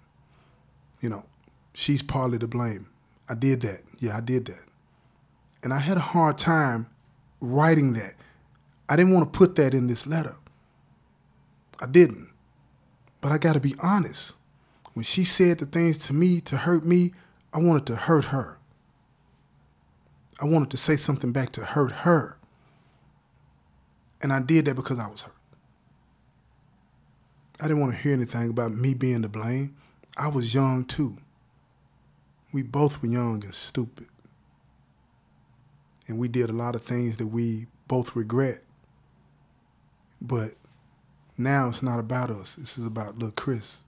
you 0.99 1.09
know, 1.09 1.25
she's 1.73 2.03
partly 2.03 2.37
to 2.39 2.47
blame. 2.47 2.87
I 3.29 3.35
did 3.35 3.61
that. 3.61 3.81
Yeah, 3.99 4.17
I 4.17 4.21
did 4.21 4.45
that. 4.45 4.65
And 5.63 5.73
I 5.73 5.79
had 5.79 5.97
a 5.97 6.01
hard 6.01 6.37
time 6.37 6.87
writing 7.39 7.93
that. 7.93 8.13
I 8.89 8.97
didn't 8.97 9.13
want 9.13 9.31
to 9.31 9.37
put 9.37 9.55
that 9.55 9.73
in 9.73 9.87
this 9.87 10.05
letter. 10.05 10.35
I 11.81 11.85
didn't. 11.87 12.29
But 13.21 13.31
I 13.31 13.37
got 13.37 13.53
to 13.53 13.61
be 13.61 13.75
honest. 13.81 14.33
When 14.93 15.03
she 15.03 15.23
said 15.23 15.57
the 15.57 15.65
things 15.65 15.97
to 15.99 16.13
me 16.13 16.41
to 16.41 16.57
hurt 16.57 16.85
me, 16.85 17.13
I 17.53 17.59
wanted 17.59 17.87
to 17.87 17.95
hurt 17.95 18.25
her. 18.25 18.57
I 20.43 20.45
wanted 20.45 20.71
to 20.71 20.77
say 20.77 20.97
something 20.97 21.31
back 21.31 21.53
to 21.53 21.63
hurt 21.63 21.93
her. 21.93 22.35
And 24.21 24.33
I 24.33 24.41
did 24.41 24.65
that 24.65 24.75
because 24.75 24.99
I 24.99 25.07
was 25.07 25.21
hurt. 25.21 25.33
I 27.61 27.63
didn't 27.63 27.79
want 27.79 27.93
to 27.93 27.97
hear 27.97 28.11
anything 28.11 28.49
about 28.49 28.73
me 28.73 28.93
being 28.93 29.21
to 29.21 29.29
blame. 29.29 29.73
I 30.17 30.27
was 30.27 30.53
young 30.53 30.83
too. 30.83 31.15
We 32.51 32.61
both 32.61 33.01
were 33.01 33.07
young 33.07 33.41
and 33.45 33.53
stupid. 33.53 34.07
And 36.09 36.19
we 36.19 36.27
did 36.27 36.49
a 36.49 36.53
lot 36.53 36.75
of 36.75 36.81
things 36.81 37.15
that 37.17 37.27
we 37.27 37.67
both 37.87 38.13
regret. 38.13 38.63
But 40.21 40.55
now 41.37 41.69
it's 41.69 41.81
not 41.81 41.99
about 41.99 42.29
us. 42.29 42.55
This 42.55 42.77
is 42.77 42.85
about 42.85 43.17
little 43.17 43.31
Chris 43.31 43.79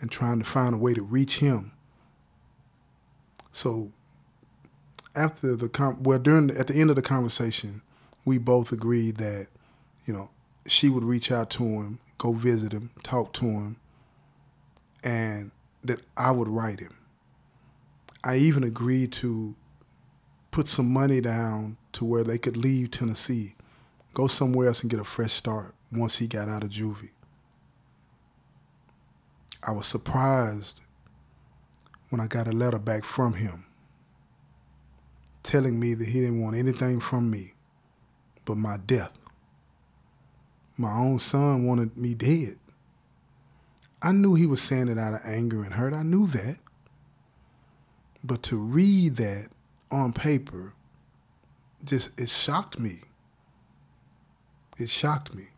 and 0.00 0.10
trying 0.10 0.40
to 0.40 0.44
find 0.44 0.74
a 0.74 0.78
way 0.78 0.94
to 0.94 1.02
reach 1.02 1.38
him. 1.38 1.70
So 3.52 3.92
after 5.14 5.56
the 5.56 5.68
com- 5.68 6.02
well 6.02 6.18
during 6.18 6.48
the, 6.48 6.58
at 6.58 6.66
the 6.68 6.74
end 6.74 6.90
of 6.90 6.96
the 6.96 7.02
conversation, 7.02 7.82
we 8.24 8.38
both 8.38 8.72
agreed 8.72 9.16
that 9.16 9.48
you 10.06 10.12
know 10.12 10.30
she 10.66 10.88
would 10.88 11.04
reach 11.04 11.30
out 11.32 11.50
to 11.50 11.64
him, 11.64 11.98
go 12.18 12.32
visit 12.32 12.72
him, 12.72 12.90
talk 13.02 13.32
to 13.34 13.46
him, 13.46 13.76
and 15.02 15.50
that 15.82 16.02
I 16.16 16.30
would 16.30 16.48
write 16.48 16.80
him. 16.80 16.96
I 18.22 18.36
even 18.36 18.62
agreed 18.62 19.12
to 19.14 19.54
put 20.50 20.68
some 20.68 20.92
money 20.92 21.20
down 21.20 21.76
to 21.92 22.04
where 22.04 22.24
they 22.24 22.38
could 22.38 22.56
leave 22.56 22.90
Tennessee, 22.90 23.54
go 24.12 24.26
somewhere 24.26 24.68
else 24.68 24.82
and 24.82 24.90
get 24.90 25.00
a 25.00 25.04
fresh 25.04 25.32
start 25.32 25.74
once 25.90 26.18
he 26.18 26.26
got 26.26 26.48
out 26.48 26.62
of 26.62 26.70
juvie. 26.70 27.10
I 29.66 29.72
was 29.72 29.86
surprised 29.86 30.80
when 32.10 32.20
I 32.20 32.26
got 32.26 32.46
a 32.48 32.52
letter 32.52 32.78
back 32.78 33.04
from 33.04 33.34
him 33.34 33.66
telling 35.42 35.78
me 35.78 35.94
that 35.94 36.08
he 36.08 36.20
didn't 36.20 36.42
want 36.42 36.56
anything 36.56 37.00
from 37.00 37.30
me 37.30 37.54
but 38.50 38.56
my 38.56 38.76
death. 38.78 39.12
My 40.76 40.92
own 40.92 41.20
son 41.20 41.64
wanted 41.64 41.96
me 41.96 42.14
dead. 42.14 42.56
I 44.02 44.10
knew 44.10 44.34
he 44.34 44.46
was 44.46 44.60
saying 44.60 44.88
it 44.88 44.98
out 44.98 45.14
of 45.14 45.20
anger 45.24 45.62
and 45.62 45.74
hurt. 45.74 45.92
I 45.92 46.02
knew 46.02 46.26
that. 46.26 46.56
But 48.24 48.42
to 48.44 48.56
read 48.56 49.16
that 49.18 49.50
on 49.90 50.12
paper, 50.12 50.72
just 51.84 52.18
it 52.18 52.28
shocked 52.28 52.80
me. 52.80 53.02
It 54.78 54.90
shocked 54.90 55.32
me. 55.32 55.50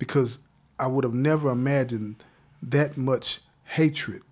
Because 0.00 0.40
I 0.80 0.88
would 0.88 1.04
have 1.04 1.14
never 1.14 1.50
imagined 1.50 2.16
that 2.62 2.96
much 2.96 3.42
hatred 3.62 4.22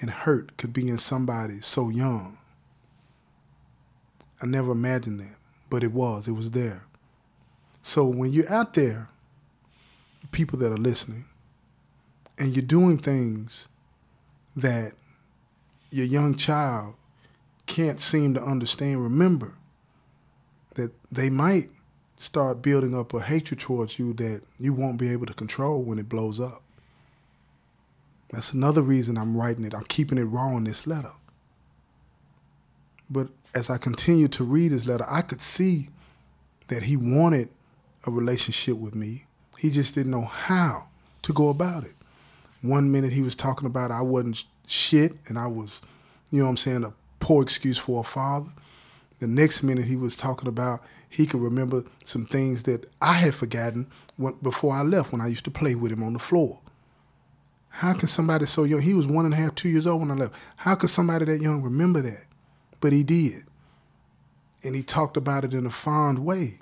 and 0.00 0.10
hurt 0.10 0.56
could 0.56 0.72
be 0.72 0.88
in 0.88 0.98
somebody 0.98 1.60
so 1.60 1.90
young. 1.90 2.38
I 4.42 4.46
never 4.46 4.72
imagined 4.72 5.20
that, 5.20 5.36
but 5.70 5.82
it 5.82 5.92
was. 5.92 6.28
It 6.28 6.32
was 6.32 6.50
there. 6.50 6.84
So 7.82 8.04
when 8.04 8.32
you're 8.32 8.50
out 8.52 8.74
there, 8.74 9.08
people 10.32 10.58
that 10.58 10.72
are 10.72 10.76
listening, 10.76 11.26
and 12.38 12.54
you're 12.54 12.62
doing 12.62 12.98
things 12.98 13.68
that 14.54 14.92
your 15.90 16.06
young 16.06 16.34
child 16.34 16.94
can't 17.66 18.00
seem 18.00 18.34
to 18.34 18.42
understand, 18.42 19.02
remember 19.02 19.54
that 20.74 20.92
they 21.10 21.30
might 21.30 21.70
start 22.18 22.62
building 22.62 22.94
up 22.94 23.12
a 23.14 23.20
hatred 23.20 23.60
towards 23.60 23.98
you 23.98 24.12
that 24.14 24.42
you 24.58 24.72
won't 24.72 24.98
be 24.98 25.08
able 25.08 25.26
to 25.26 25.34
control 25.34 25.82
when 25.82 25.98
it 25.98 26.08
blows 26.08 26.40
up. 26.40 26.62
That's 28.30 28.52
another 28.52 28.82
reason 28.82 29.16
I'm 29.16 29.36
writing 29.36 29.64
it. 29.64 29.74
I'm 29.74 29.84
keeping 29.84 30.18
it 30.18 30.24
raw 30.24 30.56
in 30.56 30.64
this 30.64 30.86
letter. 30.86 31.12
But 33.08 33.28
as 33.56 33.70
I 33.70 33.78
continued 33.78 34.32
to 34.32 34.44
read 34.44 34.70
his 34.70 34.86
letter, 34.86 35.06
I 35.08 35.22
could 35.22 35.40
see 35.40 35.88
that 36.68 36.82
he 36.82 36.94
wanted 36.94 37.48
a 38.06 38.10
relationship 38.10 38.76
with 38.76 38.94
me. 38.94 39.24
He 39.58 39.70
just 39.70 39.94
didn't 39.94 40.12
know 40.12 40.26
how 40.26 40.88
to 41.22 41.32
go 41.32 41.48
about 41.48 41.84
it. 41.84 41.94
One 42.60 42.92
minute 42.92 43.14
he 43.14 43.22
was 43.22 43.34
talking 43.34 43.64
about 43.64 43.90
I 43.90 44.02
wasn't 44.02 44.44
shit 44.66 45.14
and 45.26 45.38
I 45.38 45.46
was, 45.46 45.80
you 46.30 46.40
know 46.40 46.44
what 46.44 46.50
I'm 46.50 46.56
saying, 46.58 46.84
a 46.84 46.92
poor 47.18 47.42
excuse 47.42 47.78
for 47.78 48.00
a 48.00 48.04
father. 48.04 48.50
The 49.20 49.26
next 49.26 49.62
minute 49.62 49.86
he 49.86 49.96
was 49.96 50.18
talking 50.18 50.48
about 50.48 50.82
he 51.08 51.24
could 51.24 51.40
remember 51.40 51.84
some 52.04 52.26
things 52.26 52.64
that 52.64 52.92
I 53.00 53.14
had 53.14 53.34
forgotten 53.34 53.86
before 54.42 54.74
I 54.74 54.82
left 54.82 55.12
when 55.12 55.22
I 55.22 55.28
used 55.28 55.46
to 55.46 55.50
play 55.50 55.74
with 55.74 55.92
him 55.92 56.02
on 56.02 56.12
the 56.12 56.18
floor. 56.18 56.60
How 57.70 57.94
can 57.94 58.08
somebody 58.08 58.44
so 58.44 58.64
young, 58.64 58.82
he 58.82 58.92
was 58.92 59.06
one 59.06 59.24
and 59.24 59.32
a 59.32 59.36
half, 59.38 59.54
two 59.54 59.70
years 59.70 59.86
old 59.86 60.02
when 60.02 60.10
I 60.10 60.14
left. 60.14 60.34
How 60.56 60.74
could 60.74 60.90
somebody 60.90 61.24
that 61.24 61.40
young 61.40 61.62
remember 61.62 62.02
that? 62.02 62.25
But 62.86 62.92
he 62.92 63.02
did. 63.02 63.42
And 64.62 64.76
he 64.76 64.84
talked 64.84 65.16
about 65.16 65.44
it 65.44 65.52
in 65.52 65.66
a 65.66 65.70
fond 65.70 66.20
way. 66.20 66.60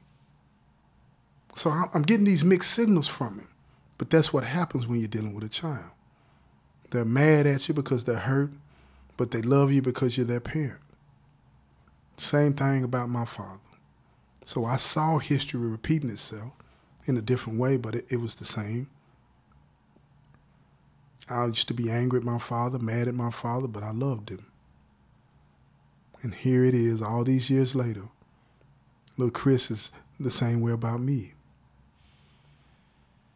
So 1.54 1.68
I'm 1.68 2.00
getting 2.00 2.24
these 2.24 2.42
mixed 2.42 2.70
signals 2.70 3.08
from 3.08 3.40
him. 3.40 3.48
But 3.98 4.08
that's 4.08 4.32
what 4.32 4.44
happens 4.44 4.86
when 4.86 5.00
you're 5.00 5.06
dealing 5.06 5.34
with 5.34 5.44
a 5.44 5.50
child. 5.50 5.90
They're 6.88 7.04
mad 7.04 7.46
at 7.46 7.68
you 7.68 7.74
because 7.74 8.04
they're 8.04 8.16
hurt, 8.16 8.52
but 9.18 9.32
they 9.32 9.42
love 9.42 9.70
you 9.70 9.82
because 9.82 10.16
you're 10.16 10.24
their 10.24 10.40
parent. 10.40 10.80
Same 12.16 12.54
thing 12.54 12.84
about 12.84 13.10
my 13.10 13.26
father. 13.26 13.60
So 14.46 14.64
I 14.64 14.76
saw 14.76 15.18
history 15.18 15.60
repeating 15.60 16.08
itself 16.08 16.52
in 17.04 17.18
a 17.18 17.20
different 17.20 17.58
way, 17.58 17.76
but 17.76 17.96
it, 17.96 18.06
it 18.10 18.16
was 18.16 18.36
the 18.36 18.46
same. 18.46 18.88
I 21.28 21.44
used 21.44 21.68
to 21.68 21.74
be 21.74 21.90
angry 21.90 22.20
at 22.20 22.24
my 22.24 22.38
father, 22.38 22.78
mad 22.78 23.08
at 23.08 23.14
my 23.14 23.30
father, 23.30 23.68
but 23.68 23.82
I 23.82 23.90
loved 23.90 24.30
him. 24.30 24.46
And 26.24 26.34
here 26.34 26.64
it 26.64 26.74
is, 26.74 27.02
all 27.02 27.22
these 27.22 27.50
years 27.50 27.74
later. 27.74 28.08
Little 29.18 29.30
Chris 29.30 29.70
is 29.70 29.92
the 30.18 30.30
same 30.30 30.62
way 30.62 30.72
about 30.72 31.00
me. 31.00 31.34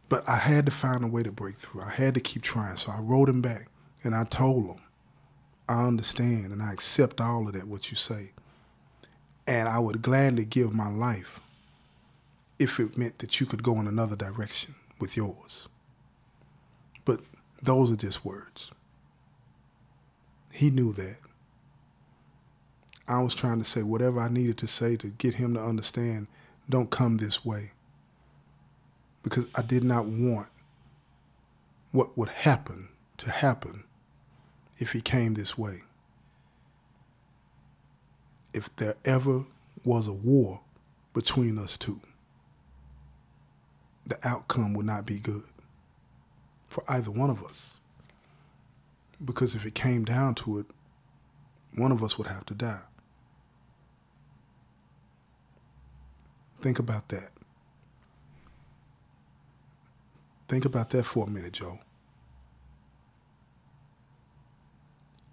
But 0.09 0.27
I 0.27 0.37
had 0.37 0.65
to 0.65 0.71
find 0.71 1.03
a 1.03 1.07
way 1.07 1.21
to 1.21 1.31
break 1.31 1.57
through. 1.57 1.83
I 1.83 1.91
had 1.91 2.15
to 2.15 2.19
keep 2.19 2.41
trying. 2.41 2.77
So 2.77 2.91
I 2.91 2.99
wrote 2.99 3.29
him 3.29 3.41
back 3.41 3.69
and 4.03 4.15
I 4.15 4.23
told 4.23 4.65
him, 4.65 4.81
I 5.69 5.85
understand 5.85 6.51
and 6.51 6.63
I 6.63 6.73
accept 6.73 7.21
all 7.21 7.47
of 7.47 7.53
that, 7.53 7.67
what 7.67 7.91
you 7.91 7.95
say. 7.95 8.31
And 9.47 9.69
I 9.69 9.77
would 9.77 10.01
gladly 10.01 10.45
give 10.45 10.73
my 10.73 10.89
life 10.89 11.39
if 12.57 12.79
it 12.79 12.97
meant 12.97 13.19
that 13.19 13.39
you 13.39 13.45
could 13.45 13.61
go 13.61 13.79
in 13.79 13.87
another 13.87 14.15
direction 14.15 14.73
with 14.99 15.15
yours. 15.15 15.67
But 17.05 17.21
those 17.61 17.91
are 17.91 17.95
just 17.95 18.25
words. 18.25 18.71
He 20.51 20.71
knew 20.71 20.91
that. 20.93 21.17
I 23.09 23.21
was 23.21 23.35
trying 23.35 23.59
to 23.59 23.65
say 23.65 23.83
whatever 23.83 24.19
I 24.19 24.29
needed 24.29 24.57
to 24.59 24.67
say 24.67 24.95
to 24.97 25.07
get 25.07 25.35
him 25.35 25.53
to 25.55 25.61
understand 25.61 26.27
don't 26.69 26.91
come 26.91 27.17
this 27.17 27.43
way. 27.43 27.71
Because 29.23 29.47
I 29.55 29.63
did 29.63 29.83
not 29.83 30.05
want 30.05 30.47
what 31.91 32.17
would 32.17 32.29
happen 32.29 32.89
to 33.17 33.31
happen 33.31 33.83
if 34.77 34.91
he 34.91 35.01
came 35.01 35.33
this 35.33 35.57
way 35.57 35.81
if 38.53 38.73
there 38.77 38.95
ever 39.05 39.45
was 39.85 40.07
a 40.07 40.13
war 40.13 40.61
between 41.13 41.57
us 41.57 41.77
two, 41.77 42.01
the 44.05 44.17
outcome 44.27 44.73
would 44.73 44.85
not 44.85 45.05
be 45.05 45.19
good 45.19 45.43
for 46.67 46.83
either 46.89 47.11
one 47.11 47.29
of 47.29 47.43
us. 47.43 47.79
Because 49.23 49.55
if 49.55 49.65
it 49.65 49.75
came 49.75 50.03
down 50.03 50.35
to 50.35 50.59
it, 50.59 50.65
one 51.75 51.91
of 51.91 52.03
us 52.03 52.17
would 52.17 52.27
have 52.27 52.45
to 52.47 52.55
die. 52.55 52.81
Think 56.61 56.79
about 56.79 57.09
that. 57.09 57.29
Think 60.47 60.65
about 60.65 60.89
that 60.91 61.05
for 61.05 61.27
a 61.27 61.29
minute, 61.29 61.53
Joe. 61.53 61.79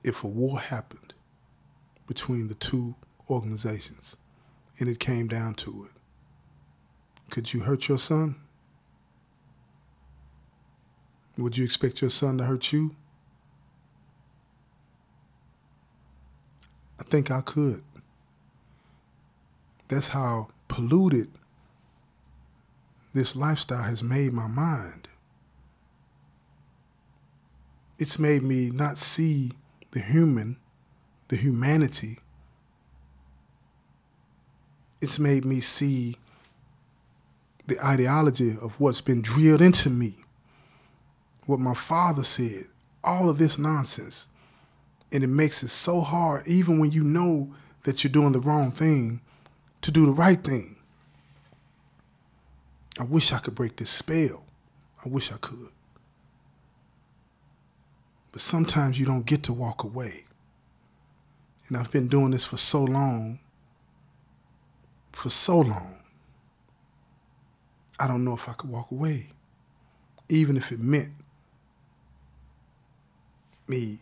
If 0.05 0.23
a 0.23 0.29
war 0.29 0.61
happened 0.61 1.15
between 2.07 2.49
the 2.49 2.55
two 2.55 2.95
organizations, 3.29 4.17
and 4.79 4.89
it 4.89 4.99
came 4.99 5.27
down 5.27 5.55
to 5.55 5.89
it. 5.89 6.01
Could 7.31 7.53
you 7.53 7.61
hurt 7.61 7.89
your 7.89 7.99
son? 7.99 8.37
Would 11.39 11.57
you 11.57 11.65
expect 11.65 12.01
your 12.01 12.11
son 12.11 12.39
to 12.39 12.45
hurt 12.45 12.73
you? 12.73 12.95
I 16.99 17.03
think 17.03 17.31
I 17.31 17.41
could. 17.41 17.83
That's 19.89 20.09
how 20.09 20.49
polluted 20.69 21.29
this 23.15 23.35
lifestyle 23.35 23.83
has 23.83 24.03
made 24.03 24.33
my 24.33 24.47
mind. 24.47 25.09
It's 27.99 28.19
made 28.19 28.43
me 28.43 28.71
not 28.71 28.99
see 28.99 29.53
the 29.93 30.01
human, 30.01 30.59
the 31.29 31.37
humanity 31.37 32.19
it's 35.01 35.19
made 35.19 35.45
me 35.45 35.61
see 35.61 36.17
the 37.67 37.79
ideology 37.85 38.57
of 38.61 38.73
what's 38.79 39.01
been 39.01 39.23
drilled 39.23 39.61
into 39.61 39.91
me, 39.91 40.15
what 41.47 41.61
my 41.61 41.75
father 41.75 42.25
said, 42.25 42.65
all 43.05 43.29
of 43.29 43.39
this 43.39 43.59
nonsense. 43.59 44.27
And 45.13 45.23
it 45.23 45.29
makes 45.29 45.63
it 45.63 45.69
so 45.69 46.01
hard, 46.01 46.47
even 46.47 46.79
when 46.79 46.91
you 46.91 47.05
know 47.05 47.55
that 47.85 48.03
you're 48.03 48.13
doing 48.13 48.33
the 48.33 48.41
wrong 48.41 48.73
thing, 48.73 49.21
to 49.83 49.91
do 49.91 50.07
the 50.07 50.13
right 50.13 50.41
thing. 50.41 50.77
I 52.99 53.05
wish 53.05 53.33
I 53.33 53.39
could 53.39 53.55
break 53.55 53.77
this 53.77 53.91
spell. 53.91 54.45
I 55.05 55.09
wish 55.09 55.31
I 55.31 55.37
could. 55.37 55.71
But 58.33 58.41
sometimes 58.41 58.99
you 58.99 59.07
don't 59.07 59.27
get 59.27 59.43
to 59.45 59.53
walk 59.53 59.85
away. 59.85 60.25
And 61.69 61.77
I've 61.77 61.91
been 61.91 62.09
doing 62.09 62.31
this 62.31 62.45
for 62.45 62.57
so 62.57 62.85
long 62.85 63.39
for 65.17 65.31
so 65.31 65.61
long. 65.61 65.97
I 67.99 68.07
don't 68.07 68.23
know 68.23 68.35
if 68.35 68.49
I 68.51 68.53
could 68.53 68.69
walk 68.69 68.91
away, 68.91 69.29
even 70.29 70.59
if 70.59 70.71
it 70.71 70.79
meant 70.79 71.11
me 73.67 73.99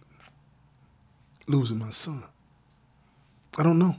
losing 1.47 1.79
my 1.79 1.91
son. 1.91 2.25
I 3.57 3.63
don't 3.63 3.79
know. 3.79 3.95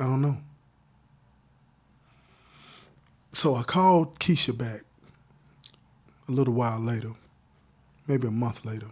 I 0.00 0.04
don't 0.04 0.22
know. 0.22 0.38
So 3.32 3.54
I 3.54 3.62
called 3.62 4.18
Keisha 4.18 4.56
back 4.56 4.80
a 6.26 6.32
little 6.32 6.54
while 6.54 6.80
later, 6.80 7.12
maybe 8.08 8.26
a 8.26 8.30
month 8.30 8.64
later. 8.64 8.88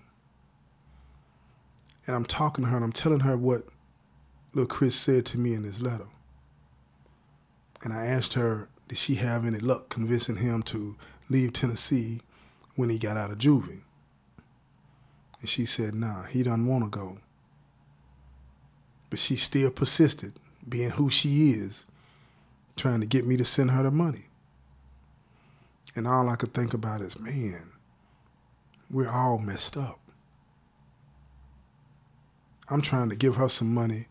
And 2.06 2.14
I'm 2.14 2.24
talking 2.26 2.64
to 2.64 2.70
her 2.70 2.76
and 2.76 2.84
I'm 2.84 2.92
telling 2.92 3.20
her 3.20 3.36
what 3.36 3.64
little 4.52 4.68
Chris 4.68 4.94
said 4.94 5.24
to 5.26 5.38
me 5.38 5.54
in 5.54 5.64
his 5.64 5.82
letter. 5.82 6.06
And 7.82 7.92
I 7.92 8.06
asked 8.06 8.34
her, 8.34 8.68
did 8.88 8.98
she 8.98 9.14
have 9.16 9.46
any 9.46 9.58
luck 9.58 9.88
convincing 9.88 10.36
him 10.36 10.62
to 10.64 10.96
leave 11.30 11.52
Tennessee 11.52 12.20
when 12.76 12.90
he 12.90 12.98
got 12.98 13.16
out 13.16 13.30
of 13.30 13.38
juvie? 13.38 13.82
And 15.40 15.48
she 15.48 15.64
said, 15.64 15.94
nah, 15.94 16.24
he 16.24 16.42
doesn't 16.42 16.66
want 16.66 16.84
to 16.84 16.90
go. 16.90 17.18
But 19.10 19.18
she 19.18 19.36
still 19.36 19.70
persisted, 19.70 20.34
being 20.66 20.90
who 20.90 21.10
she 21.10 21.50
is, 21.50 21.84
trying 22.76 23.00
to 23.00 23.06
get 23.06 23.26
me 23.26 23.36
to 23.36 23.44
send 23.44 23.70
her 23.72 23.82
the 23.82 23.90
money. 23.90 24.26
And 25.94 26.06
all 26.06 26.28
I 26.28 26.36
could 26.36 26.54
think 26.54 26.74
about 26.74 27.00
is, 27.00 27.18
man, 27.18 27.70
we're 28.90 29.08
all 29.08 29.38
messed 29.38 29.76
up. 29.76 29.98
I'm 32.70 32.82
trying 32.82 33.08
to 33.10 33.16
give 33.16 33.36
her 33.36 33.48
some 33.48 33.72
money 33.72 34.06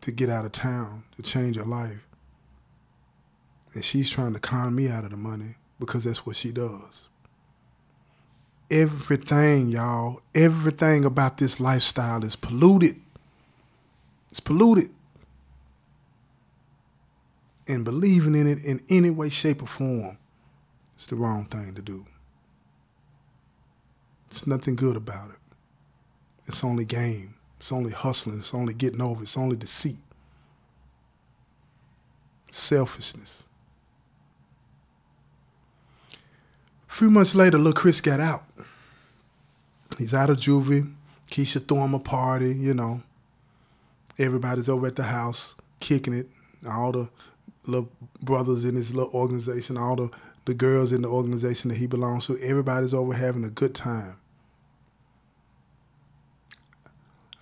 to 0.00 0.10
get 0.10 0.30
out 0.30 0.44
of 0.44 0.52
town, 0.52 1.04
to 1.16 1.22
change 1.22 1.56
her 1.56 1.64
life. 1.64 2.06
And 3.74 3.84
she's 3.84 4.10
trying 4.10 4.32
to 4.34 4.40
con 4.40 4.74
me 4.74 4.88
out 4.88 5.04
of 5.04 5.10
the 5.10 5.16
money 5.16 5.56
because 5.78 6.04
that's 6.04 6.26
what 6.26 6.36
she 6.36 6.50
does. 6.50 7.08
Everything, 8.70 9.68
y'all, 9.68 10.22
everything 10.34 11.04
about 11.04 11.38
this 11.38 11.60
lifestyle 11.60 12.24
is 12.24 12.36
polluted. 12.36 13.00
It's 14.30 14.40
polluted. 14.40 14.90
And 17.70 17.84
believing 17.84 18.34
in 18.34 18.48
it 18.48 18.64
in 18.64 18.82
any 18.90 19.10
way, 19.10 19.28
shape, 19.28 19.62
or 19.62 19.66
form 19.66 20.18
is 20.98 21.06
the 21.06 21.14
wrong 21.14 21.44
thing 21.44 21.72
to 21.76 21.80
do. 21.80 22.04
It's 24.28 24.44
nothing 24.44 24.74
good 24.74 24.96
about 24.96 25.30
it. 25.30 25.36
It's 26.48 26.64
only 26.64 26.84
game. 26.84 27.36
It's 27.60 27.70
only 27.70 27.92
hustling. 27.92 28.40
It's 28.40 28.52
only 28.54 28.74
getting 28.74 29.00
over. 29.00 29.22
It's 29.22 29.36
only 29.36 29.54
deceit. 29.54 30.02
Selfishness. 32.50 33.44
A 36.88 36.92
few 36.92 37.08
months 37.08 37.36
later, 37.36 37.56
little 37.56 37.72
Chris 37.72 38.00
got 38.00 38.18
out. 38.18 38.42
He's 39.96 40.12
out 40.12 40.28
of 40.28 40.38
juvie. 40.38 40.92
Keisha 41.30 41.64
threw 41.64 41.84
him 41.84 41.94
a 41.94 42.00
party, 42.00 42.52
you 42.52 42.74
know. 42.74 43.02
Everybody's 44.18 44.68
over 44.68 44.88
at 44.88 44.96
the 44.96 45.04
house 45.04 45.54
kicking 45.78 46.14
it. 46.14 46.28
All 46.68 46.90
the 46.90 47.08
little 47.66 47.90
brothers 48.22 48.64
in 48.64 48.74
his 48.74 48.94
little 48.94 49.12
organization, 49.12 49.76
all 49.76 49.96
the, 49.96 50.10
the 50.46 50.54
girls 50.54 50.92
in 50.92 51.02
the 51.02 51.08
organization 51.08 51.68
that 51.68 51.78
he 51.78 51.86
belongs 51.86 52.26
to, 52.26 52.38
everybody's 52.42 52.94
over 52.94 53.12
having 53.12 53.44
a 53.44 53.50
good 53.50 53.74
time. 53.74 54.16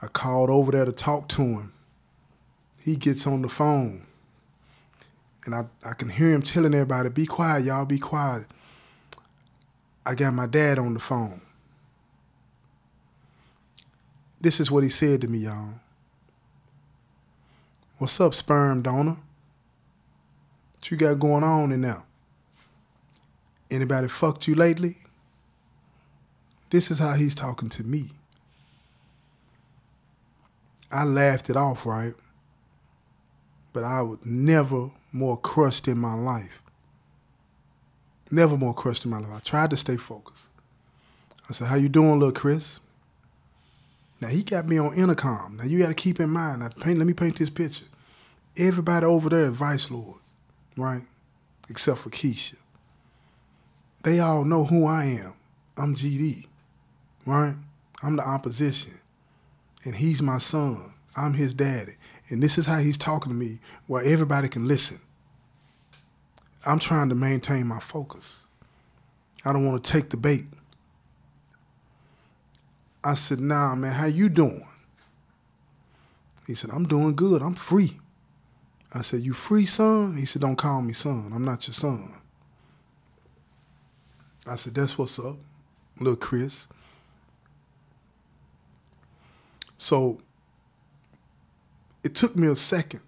I 0.00 0.06
called 0.06 0.50
over 0.50 0.72
there 0.72 0.84
to 0.84 0.92
talk 0.92 1.28
to 1.30 1.42
him. 1.42 1.72
He 2.80 2.96
gets 2.96 3.26
on 3.26 3.42
the 3.42 3.48
phone. 3.48 4.06
And 5.44 5.54
I, 5.54 5.64
I 5.84 5.94
can 5.94 6.08
hear 6.08 6.32
him 6.32 6.42
telling 6.42 6.74
everybody, 6.74 7.08
be 7.08 7.26
quiet, 7.26 7.64
y'all, 7.64 7.84
be 7.84 7.98
quiet. 7.98 8.46
I 10.04 10.14
got 10.14 10.34
my 10.34 10.46
dad 10.46 10.78
on 10.78 10.94
the 10.94 11.00
phone. 11.00 11.40
This 14.40 14.60
is 14.60 14.70
what 14.70 14.84
he 14.84 14.90
said 14.90 15.20
to 15.22 15.28
me, 15.28 15.38
y'all. 15.38 15.74
What's 17.98 18.20
up, 18.20 18.34
sperm 18.34 18.82
donor? 18.82 19.16
What 20.78 20.90
you 20.90 20.96
got 20.96 21.18
going 21.18 21.44
on 21.44 21.72
in 21.72 21.80
there? 21.80 22.04
Anybody 23.70 24.08
fucked 24.08 24.46
you 24.46 24.54
lately? 24.54 24.98
This 26.70 26.90
is 26.90 26.98
how 26.98 27.14
he's 27.14 27.34
talking 27.34 27.68
to 27.70 27.82
me. 27.82 28.12
I 30.90 31.04
laughed 31.04 31.50
it 31.50 31.56
off, 31.56 31.84
right? 31.84 32.14
But 33.72 33.84
I 33.84 34.02
was 34.02 34.18
never 34.24 34.90
more 35.12 35.36
crushed 35.36 35.88
in 35.88 35.98
my 35.98 36.14
life. 36.14 36.62
Never 38.30 38.56
more 38.56 38.74
crushed 38.74 39.04
in 39.04 39.10
my 39.10 39.18
life. 39.18 39.32
I 39.34 39.40
tried 39.40 39.70
to 39.70 39.76
stay 39.76 39.96
focused. 39.96 40.44
I 41.48 41.52
said, 41.52 41.68
how 41.68 41.76
you 41.76 41.88
doing, 41.88 42.18
little 42.18 42.32
Chris? 42.32 42.80
Now 44.20 44.28
he 44.28 44.42
got 44.42 44.66
me 44.66 44.78
on 44.78 44.94
intercom. 44.94 45.56
Now 45.56 45.64
you 45.64 45.78
got 45.78 45.88
to 45.88 45.94
keep 45.94 46.20
in 46.20 46.30
mind. 46.30 46.60
Now 46.60 46.68
paint, 46.68 46.98
let 46.98 47.06
me 47.06 47.14
paint 47.14 47.38
this 47.38 47.50
picture. 47.50 47.86
Everybody 48.56 49.06
over 49.06 49.28
there 49.28 49.50
is 49.50 49.56
vice 49.56 49.90
lord, 49.90 50.17
right? 50.78 51.02
Except 51.68 51.98
for 51.98 52.10
Keisha. 52.10 52.56
They 54.04 54.20
all 54.20 54.44
know 54.44 54.64
who 54.64 54.86
I 54.86 55.04
am. 55.04 55.34
I'm 55.76 55.94
GD, 55.94 56.46
right? 57.26 57.54
I'm 58.02 58.16
the 58.16 58.26
opposition, 58.26 58.98
and 59.84 59.94
he's 59.94 60.22
my 60.22 60.38
son. 60.38 60.92
I'm 61.16 61.34
his 61.34 61.52
daddy, 61.52 61.96
and 62.28 62.42
this 62.42 62.58
is 62.58 62.66
how 62.66 62.78
he's 62.78 62.96
talking 62.96 63.32
to 63.32 63.36
me, 63.36 63.58
where 63.86 64.04
everybody 64.04 64.48
can 64.48 64.68
listen. 64.68 65.00
I'm 66.64 66.78
trying 66.78 67.08
to 67.08 67.14
maintain 67.14 67.66
my 67.66 67.80
focus. 67.80 68.36
I 69.44 69.52
don't 69.52 69.66
want 69.66 69.82
to 69.82 69.92
take 69.92 70.10
the 70.10 70.16
bait. 70.16 70.46
I 73.02 73.14
said, 73.14 73.40
nah, 73.40 73.74
man, 73.74 73.92
how 73.92 74.06
you 74.06 74.28
doing? 74.28 74.66
He 76.46 76.54
said, 76.54 76.70
I'm 76.70 76.86
doing 76.86 77.14
good. 77.14 77.42
I'm 77.42 77.54
free. 77.54 77.98
I 78.94 79.02
said, 79.02 79.20
you 79.20 79.34
free, 79.34 79.66
son? 79.66 80.16
He 80.16 80.24
said, 80.24 80.42
don't 80.42 80.56
call 80.56 80.80
me 80.80 80.92
son. 80.92 81.30
I'm 81.34 81.44
not 81.44 81.66
your 81.66 81.74
son. 81.74 82.14
I 84.46 84.54
said, 84.56 84.74
that's 84.74 84.96
what's 84.96 85.18
up, 85.18 85.36
little 86.00 86.16
Chris. 86.16 86.66
So 89.76 90.20
it 92.02 92.14
took 92.14 92.34
me 92.34 92.48
a 92.48 92.56
second 92.56 93.00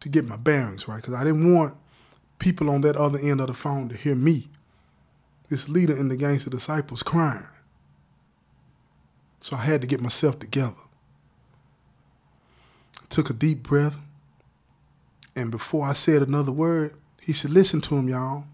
to 0.00 0.08
get 0.08 0.24
my 0.24 0.36
bearings 0.36 0.86
right 0.86 0.96
because 0.96 1.14
I 1.14 1.24
didn't 1.24 1.54
want 1.54 1.74
people 2.38 2.70
on 2.70 2.80
that 2.82 2.96
other 2.96 3.18
end 3.18 3.40
of 3.40 3.48
the 3.48 3.54
phone 3.54 3.88
to 3.88 3.96
hear 3.96 4.14
me, 4.14 4.48
this 5.48 5.68
leader 5.68 5.96
in 5.96 6.08
the 6.08 6.16
Gangster 6.16 6.50
Disciples, 6.50 7.02
crying. 7.02 7.46
So 9.40 9.56
I 9.56 9.60
had 9.60 9.80
to 9.80 9.86
get 9.88 10.00
myself 10.00 10.38
together. 10.38 10.76
Took 13.08 13.30
a 13.30 13.32
deep 13.32 13.62
breath. 13.62 13.98
And 15.34 15.50
before 15.50 15.86
I 15.86 15.92
said 15.92 16.22
another 16.22 16.52
word, 16.52 16.94
he 17.20 17.32
said, 17.32 17.50
Listen 17.50 17.80
to 17.82 17.96
him, 17.96 18.08
y'all. 18.08 18.44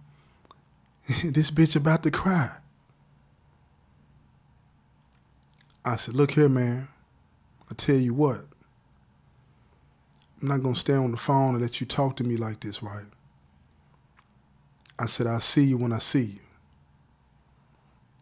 this 1.25 1.51
bitch 1.51 1.75
about 1.77 2.03
to 2.05 2.11
cry. 2.11 2.57
I 5.85 5.97
said, 5.97 6.15
Look 6.15 6.33
here, 6.33 6.49
man. 6.49 6.89
I 7.71 7.75
tell 7.75 7.97
you 7.97 8.15
what. 8.15 8.45
I'm 10.41 10.49
not 10.49 10.63
going 10.63 10.75
to 10.75 10.81
stay 10.81 10.95
on 10.95 11.11
the 11.11 11.17
phone 11.17 11.55
and 11.55 11.63
let 11.63 11.81
you 11.81 11.87
talk 11.87 12.17
to 12.17 12.25
me 12.25 12.37
like 12.37 12.61
this, 12.61 12.83
right? 12.83 13.07
I 14.99 15.07
said, 15.07 15.27
I'll 15.27 15.41
see 15.41 15.65
you 15.65 15.79
when 15.79 15.93
I 15.93 15.99
see 15.99 16.25
you. 16.25 16.41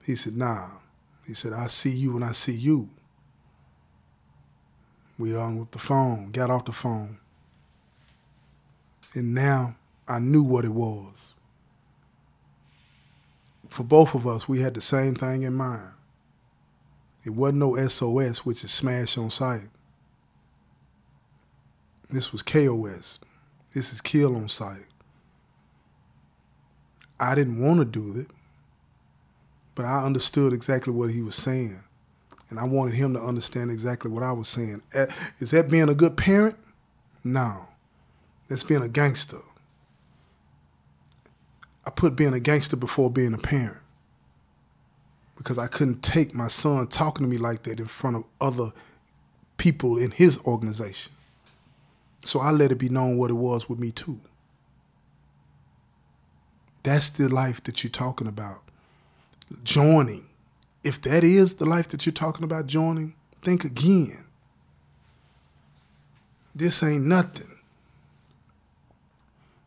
He 0.04 0.14
said, 0.14 0.36
Nah. 0.36 0.68
He 1.26 1.34
said, 1.34 1.52
I'll 1.52 1.68
see 1.68 1.90
you 1.90 2.12
when 2.12 2.22
I 2.22 2.30
see 2.32 2.54
you. 2.54 2.88
We 5.18 5.32
hung 5.32 5.58
with 5.58 5.72
the 5.72 5.78
phone, 5.78 6.30
got 6.30 6.50
off 6.50 6.66
the 6.66 6.72
phone. 6.72 7.18
And 9.16 9.34
now 9.34 9.76
I 10.06 10.18
knew 10.18 10.42
what 10.42 10.66
it 10.66 10.74
was. 10.74 11.14
For 13.70 13.82
both 13.82 14.14
of 14.14 14.26
us, 14.26 14.46
we 14.46 14.60
had 14.60 14.74
the 14.74 14.82
same 14.82 15.14
thing 15.14 15.42
in 15.42 15.54
mind. 15.54 15.88
It 17.24 17.30
wasn't 17.30 17.58
no 17.58 17.76
SOS, 17.88 18.44
which 18.44 18.62
is 18.62 18.70
smash 18.70 19.16
on 19.16 19.30
sight. 19.30 19.68
This 22.10 22.30
was 22.30 22.42
KOS. 22.42 23.18
This 23.74 23.92
is 23.92 24.02
kill 24.02 24.36
on 24.36 24.50
sight. 24.50 24.86
I 27.18 27.34
didn't 27.34 27.60
want 27.60 27.78
to 27.78 27.86
do 27.86 28.20
it, 28.20 28.28
but 29.74 29.86
I 29.86 30.04
understood 30.04 30.52
exactly 30.52 30.92
what 30.92 31.10
he 31.10 31.22
was 31.22 31.34
saying. 31.34 31.82
And 32.50 32.60
I 32.60 32.64
wanted 32.64 32.94
him 32.94 33.14
to 33.14 33.20
understand 33.20 33.70
exactly 33.70 34.10
what 34.10 34.22
I 34.22 34.32
was 34.32 34.48
saying. 34.48 34.82
Eh, 34.94 35.06
is 35.38 35.52
that 35.52 35.70
being 35.70 35.88
a 35.88 35.94
good 35.94 36.18
parent? 36.18 36.56
No. 37.24 37.66
That's 38.48 38.62
being 38.62 38.82
a 38.82 38.88
gangster. 38.88 39.40
I 41.84 41.90
put 41.90 42.16
being 42.16 42.34
a 42.34 42.40
gangster 42.40 42.76
before 42.76 43.10
being 43.10 43.34
a 43.34 43.38
parent 43.38 43.78
because 45.36 45.58
I 45.58 45.66
couldn't 45.66 46.02
take 46.02 46.34
my 46.34 46.48
son 46.48 46.86
talking 46.88 47.24
to 47.24 47.30
me 47.30 47.38
like 47.38 47.62
that 47.64 47.78
in 47.78 47.86
front 47.86 48.16
of 48.16 48.24
other 48.40 48.72
people 49.56 49.98
in 49.98 50.10
his 50.10 50.38
organization. 50.40 51.12
So 52.24 52.40
I 52.40 52.50
let 52.50 52.72
it 52.72 52.78
be 52.78 52.88
known 52.88 53.16
what 53.18 53.30
it 53.30 53.34
was 53.34 53.68
with 53.68 53.78
me 53.78 53.92
too. 53.92 54.20
That's 56.82 57.10
the 57.10 57.28
life 57.28 57.62
that 57.64 57.84
you're 57.84 57.90
talking 57.90 58.26
about. 58.26 58.62
Joining. 59.62 60.26
If 60.82 61.00
that 61.02 61.24
is 61.24 61.56
the 61.56 61.64
life 61.64 61.88
that 61.88 62.06
you're 62.06 62.12
talking 62.12 62.44
about 62.44 62.66
joining, 62.66 63.14
think 63.42 63.64
again. 63.64 64.24
This 66.54 66.82
ain't 66.82 67.04
nothing. 67.04 67.55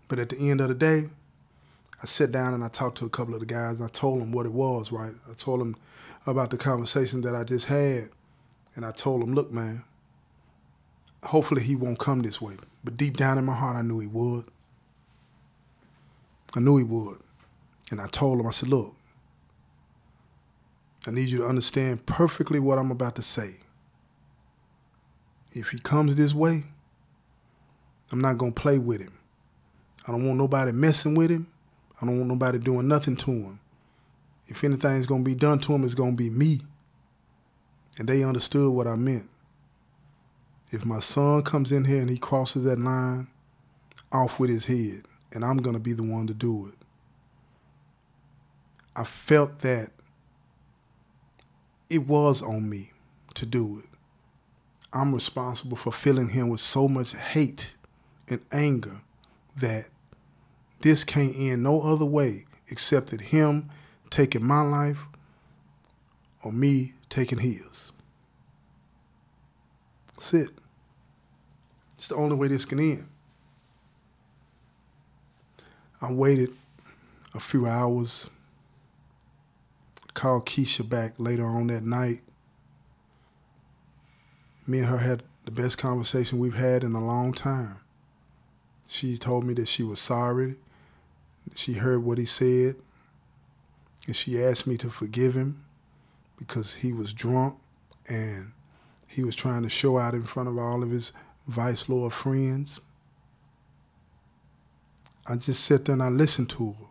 But 0.10 0.20
at 0.20 0.30
the 0.30 0.50
end 0.50 0.60
of 0.60 0.68
the 0.68 0.76
day, 0.76 1.08
I 2.02 2.06
sat 2.06 2.32
down 2.32 2.54
and 2.54 2.64
I 2.64 2.68
talked 2.68 2.98
to 2.98 3.06
a 3.06 3.10
couple 3.10 3.34
of 3.36 3.40
the 3.40 3.46
guys 3.46 3.76
and 3.76 3.84
I 3.84 3.90
told 3.90 4.22
them 4.22 4.32
what 4.32 4.46
it 4.46 4.52
was, 4.52 4.92
right? 4.92 5.14
I 5.30 5.34
told 5.36 5.62
them 5.62 5.78
about 6.26 6.50
the 6.50 6.58
conversation 6.58 7.22
that 7.22 7.36
I 7.36 7.44
just 7.46 7.68
had. 7.68 8.10
And 8.76 8.86
I 8.86 8.92
told 8.92 9.22
them, 9.22 9.34
look, 9.34 9.52
man, 9.52 9.84
hopefully 11.24 11.62
he 11.64 11.76
won't 11.76 12.00
come 12.00 12.22
this 12.22 12.42
way. 12.42 12.56
But 12.84 12.98
deep 12.98 13.18
down 13.18 13.38
in 13.38 13.46
my 13.46 13.56
heart, 13.56 13.76
I 13.76 13.82
knew 13.82 14.00
he 14.00 14.08
would. 14.08 14.46
I 16.56 16.60
knew 16.60 16.78
he 16.78 16.84
would. 16.84 17.20
And 17.92 18.02
I 18.02 18.08
told 18.08 18.40
him, 18.40 18.48
I 18.48 18.52
said, 18.52 18.70
look, 18.70 18.96
I 21.06 21.12
need 21.12 21.30
you 21.30 21.38
to 21.40 21.46
understand 21.46 22.06
perfectly 22.06 22.60
what 22.60 22.78
I'm 22.78 22.92
about 22.92 23.16
to 23.18 23.22
say. 23.22 23.58
If 25.52 25.70
he 25.70 25.80
comes 25.80 26.16
this 26.16 26.34
way, 26.34 26.64
I'm 28.12 28.22
not 28.22 28.38
going 28.38 28.54
to 28.54 28.62
play 28.62 28.78
with 28.78 29.02
him. 29.02 29.19
I 30.08 30.12
don't 30.12 30.26
want 30.26 30.38
nobody 30.38 30.72
messing 30.72 31.16
with 31.16 31.30
him. 31.32 31.48
I 32.02 32.06
don't 32.06 32.18
want 32.18 32.30
nobody 32.30 32.60
doing 32.60 32.88
nothing 32.88 33.16
to 33.18 33.32
him. 33.32 33.60
If 34.48 34.64
anything's 34.64 35.06
going 35.06 35.24
to 35.24 35.30
be 35.30 35.36
done 35.36 35.60
to 35.60 35.74
him, 35.74 35.84
it's 35.84 35.94
going 35.94 36.12
to 36.12 36.18
be 36.18 36.30
me. 36.30 36.60
And 37.98 38.08
they 38.08 38.24
understood 38.24 38.74
what 38.74 38.88
I 38.88 38.96
meant. 38.96 39.30
If 40.72 40.86
my 40.86 41.00
son 41.00 41.42
comes 41.42 41.72
in 41.72 41.86
here 41.86 42.02
and 42.02 42.10
he 42.10 42.18
crosses 42.18 42.64
that 42.64 42.80
line, 42.80 43.28
off 44.12 44.40
with 44.40 44.50
his 44.50 44.66
head 44.66 45.04
and 45.34 45.46
I'm 45.46 45.58
going 45.58 45.76
to 45.76 45.80
be 45.80 45.94
the 45.94 46.04
one 46.04 46.28
to 46.28 46.34
do 46.34 46.68
it. 46.68 46.76
I 48.96 49.04
felt 49.04 49.60
that 49.60 49.92
it 51.90 52.08
was 52.08 52.42
on 52.42 52.70
me 52.70 52.92
to 53.36 53.46
do 53.46 53.80
it. 53.80 53.90
I'm 54.92 55.14
responsible 55.14 55.78
for 55.78 55.92
filling 55.92 56.30
him 56.30 56.50
with 56.50 56.62
so 56.62 56.88
much 56.88 57.14
hate 57.14 57.74
and 58.28 58.42
anger 58.52 59.02
that 59.60 59.88
this 60.82 61.04
can't 61.04 61.36
end 61.38 61.64
no 61.64 61.82
other 61.82 62.06
way 62.06 62.46
except 62.70 63.12
that 63.12 63.22
him 63.22 63.70
taking 64.10 64.46
my 64.46 64.62
life 64.62 65.04
or 66.44 66.52
me 66.52 66.94
taking 67.10 67.40
his. 67.40 67.92
That's 70.14 70.34
it. 70.34 70.50
It's 71.96 72.08
the 72.08 72.16
only 72.16 72.36
way 72.36 72.48
this 72.48 72.66
can 72.66 72.80
end. 72.80 73.08
I 76.02 76.14
waited 76.14 76.54
a 77.34 77.40
few 77.40 77.68
hours, 77.68 78.30
called 80.14 80.46
Keisha 80.46 80.88
back 80.88 81.14
later 81.18 81.46
on 81.46 81.68
that 81.68 81.84
night. 81.84 82.22
Me 84.66 84.80
and 84.80 84.88
her 84.88 84.98
had 84.98 85.24
the 85.44 85.52
best 85.52 85.78
conversation 85.78 86.40
we've 86.40 86.56
had 86.56 86.84
in 86.84 86.94
a 86.94 87.04
long 87.04 87.34
time. 87.34 87.80
She 88.90 89.20
told 89.20 89.44
me 89.44 89.54
that 89.54 89.68
she 89.68 89.84
was 89.84 90.00
sorry. 90.00 90.56
She 91.54 91.74
heard 91.74 92.04
what 92.04 92.18
he 92.18 92.26
said. 92.26 92.76
And 94.08 94.16
she 94.16 94.44
asked 94.44 94.66
me 94.66 94.78
to 94.78 94.90
forgive 94.90 95.36
him 95.36 95.64
because 96.40 96.74
he 96.74 96.92
was 96.92 97.14
drunk 97.14 97.60
and 98.10 98.54
he 99.06 99.24
was 99.24 99.36
trying 99.36 99.62
to 99.62 99.70
show 99.70 100.00
out 100.00 100.16
in 100.16 100.24
front 100.24 100.50
of 100.50 100.58
all 100.58 100.82
of 100.82 100.90
his 100.90 101.14
vice 101.48 101.88
lord 101.88 102.14
friends. 102.14 102.80
I 105.28 105.36
just 105.36 105.64
sat 105.64 105.86
there 105.86 105.94
and 105.94 106.02
I 106.02 106.10
listened 106.10 106.50
to 106.52 106.72
her. 106.72 106.86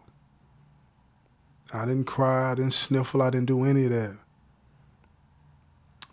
I 1.81 1.85
didn't 1.85 2.05
cry, 2.05 2.53
I 2.53 2.55
didn't 2.55 2.75
sniffle, 2.75 3.23
I 3.23 3.31
didn't 3.31 3.47
do 3.47 3.65
any 3.65 3.87
of 3.87 3.91
that. 3.91 4.17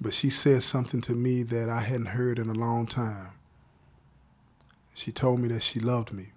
But 0.01 0.15
she 0.15 0.31
said 0.31 0.63
something 0.63 1.01
to 1.01 1.13
me 1.13 1.43
that 1.43 1.69
I 1.69 1.81
hadn't 1.81 2.07
heard 2.07 2.39
in 2.39 2.49
a 2.49 2.53
long 2.53 2.87
time. 2.87 3.34
She 4.95 5.11
told 5.11 5.41
me 5.41 5.49
that 5.49 5.61
she 5.61 5.81
loved 5.81 6.13
me. 6.13 6.31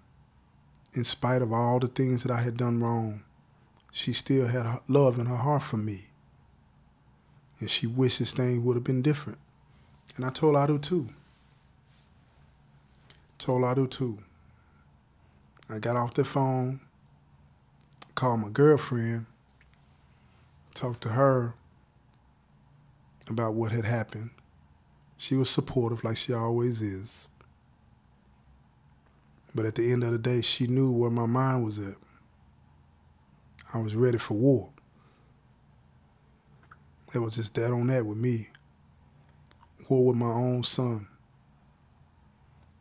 In 0.93 1.05
spite 1.05 1.41
of 1.41 1.53
all 1.53 1.79
the 1.79 1.87
things 1.87 2.23
that 2.23 2.31
I 2.31 2.41
had 2.41 2.57
done 2.57 2.83
wrong, 2.83 3.23
she 3.89 4.11
still 4.11 4.47
had 4.47 4.81
love 4.89 5.17
in 5.17 5.27
her 5.27 5.37
heart 5.37 5.63
for 5.63 5.77
me. 5.77 6.09
And 7.61 7.69
she 7.69 7.87
wishes 7.87 8.33
things 8.33 8.61
would 8.61 8.75
have 8.75 8.83
been 8.83 9.01
different. 9.01 9.39
And 10.17 10.25
I 10.25 10.29
told 10.29 10.55
her 10.55 10.61
I 10.61 10.67
do 10.67 10.77
too. 10.77 11.07
Told 13.37 13.61
her 13.61 13.67
I 13.67 13.73
do 13.75 13.87
too. 13.87 14.19
I 15.69 15.79
got 15.79 15.95
off 15.95 16.13
the 16.15 16.25
phone, 16.25 16.81
called 18.13 18.41
my 18.41 18.49
girlfriend, 18.49 19.25
talked 20.73 21.01
to 21.03 21.09
her 21.09 21.53
about 23.29 23.53
what 23.53 23.71
had 23.71 23.85
happened. 23.85 24.31
She 25.15 25.35
was 25.35 25.49
supportive, 25.49 26.03
like 26.03 26.17
she 26.17 26.33
always 26.33 26.81
is. 26.81 27.28
But 29.59 29.65
at 29.65 29.75
the 29.75 29.91
end 29.91 30.05
of 30.05 30.13
the 30.13 30.17
day, 30.17 30.39
she 30.39 30.67
knew 30.67 30.89
where 30.89 31.09
my 31.09 31.25
mind 31.25 31.65
was 31.65 31.79
at. 31.79 31.95
I 33.73 33.79
was 33.79 33.93
ready 33.93 34.17
for 34.17 34.35
war. 34.35 34.71
It 37.13 37.19
was 37.19 37.35
just 37.35 37.55
that 37.55 37.69
on 37.73 37.87
that 37.87 38.05
with 38.05 38.17
me. 38.17 38.47
War 39.89 40.05
with 40.05 40.15
my 40.15 40.31
own 40.31 40.63
son. 40.63 41.09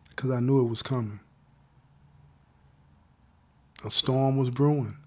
Because 0.09 0.31
I 0.31 0.38
knew 0.38 0.61
it 0.61 0.69
was 0.69 0.81
coming. 0.81 1.19
A 3.85 3.91
storm 3.91 4.37
was 4.37 4.51
brewing. 4.51 4.99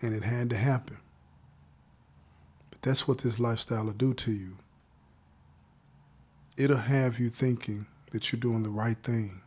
And 0.00 0.14
it 0.14 0.22
had 0.22 0.48
to 0.48 0.56
happen. 0.56 0.96
But 2.70 2.80
that's 2.80 3.06
what 3.06 3.18
this 3.18 3.38
lifestyle 3.38 3.84
will 3.84 3.92
do 3.92 4.14
to 4.14 4.32
you. 4.32 4.56
It'll 6.56 6.78
have 6.78 7.20
you 7.20 7.28
thinking 7.28 7.84
that 8.12 8.32
you're 8.32 8.40
doing 8.40 8.62
the 8.62 8.70
right 8.70 8.96
thing 9.02 9.42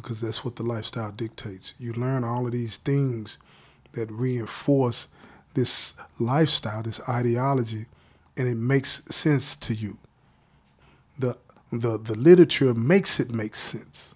because 0.00 0.20
that's 0.20 0.44
what 0.44 0.56
the 0.56 0.62
lifestyle 0.62 1.12
dictates. 1.12 1.74
You 1.78 1.92
learn 1.92 2.24
all 2.24 2.46
of 2.46 2.52
these 2.52 2.78
things 2.78 3.38
that 3.92 4.10
reinforce 4.10 5.08
this 5.54 5.94
lifestyle, 6.18 6.82
this 6.82 7.00
ideology, 7.08 7.86
and 8.36 8.48
it 8.48 8.56
makes 8.56 9.02
sense 9.14 9.56
to 9.56 9.74
you. 9.74 9.98
The, 11.18 11.36
the, 11.72 11.98
the 11.98 12.14
literature 12.14 12.72
makes 12.72 13.20
it 13.20 13.30
make 13.30 13.54
sense. 13.54 14.14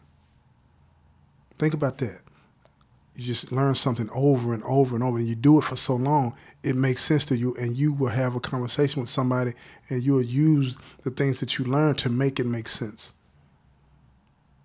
Think 1.59 1.75
about 1.75 1.99
that. 1.99 2.21
You 3.17 3.25
just 3.25 3.53
learn 3.53 3.75
something 3.75 4.09
over 4.13 4.55
and 4.55 4.63
over 4.65 4.95
and 4.97 5.05
over, 5.05 5.19
and 5.19 5.29
you 5.29 5.37
do 5.37 5.59
it 5.59 5.65
for 5.65 5.77
so 5.77 5.95
long, 5.95 6.35
it 6.65 6.75
makes 6.75 7.03
sense 7.03 7.25
to 7.27 7.37
you, 7.37 7.55
and 7.61 7.77
you 7.77 7.93
will 7.93 8.09
have 8.09 8.35
a 8.35 8.41
conversation 8.41 9.01
with 9.01 9.11
somebody, 9.11 9.53
and 9.89 10.03
you'll 10.03 10.23
use 10.23 10.77
the 11.03 11.11
things 11.11 11.39
that 11.41 11.59
you 11.59 11.65
learn 11.65 11.95
to 11.97 12.09
make 12.09 12.41
it 12.41 12.47
make 12.47 12.67
sense 12.67 13.13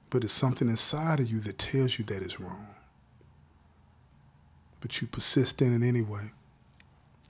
but 0.10 0.24
it's 0.24 0.34
something 0.34 0.70
inside 0.70 1.20
of 1.20 1.30
you 1.30 1.40
that 1.42 1.58
tells 1.58 2.00
you 2.00 2.06
that 2.06 2.22
it's 2.22 2.40
wrong. 2.40 2.76
But 4.82 5.02
you 5.02 5.08
persist 5.08 5.62
in 5.62 5.82
it 5.82 5.88
anyway. 5.88 6.32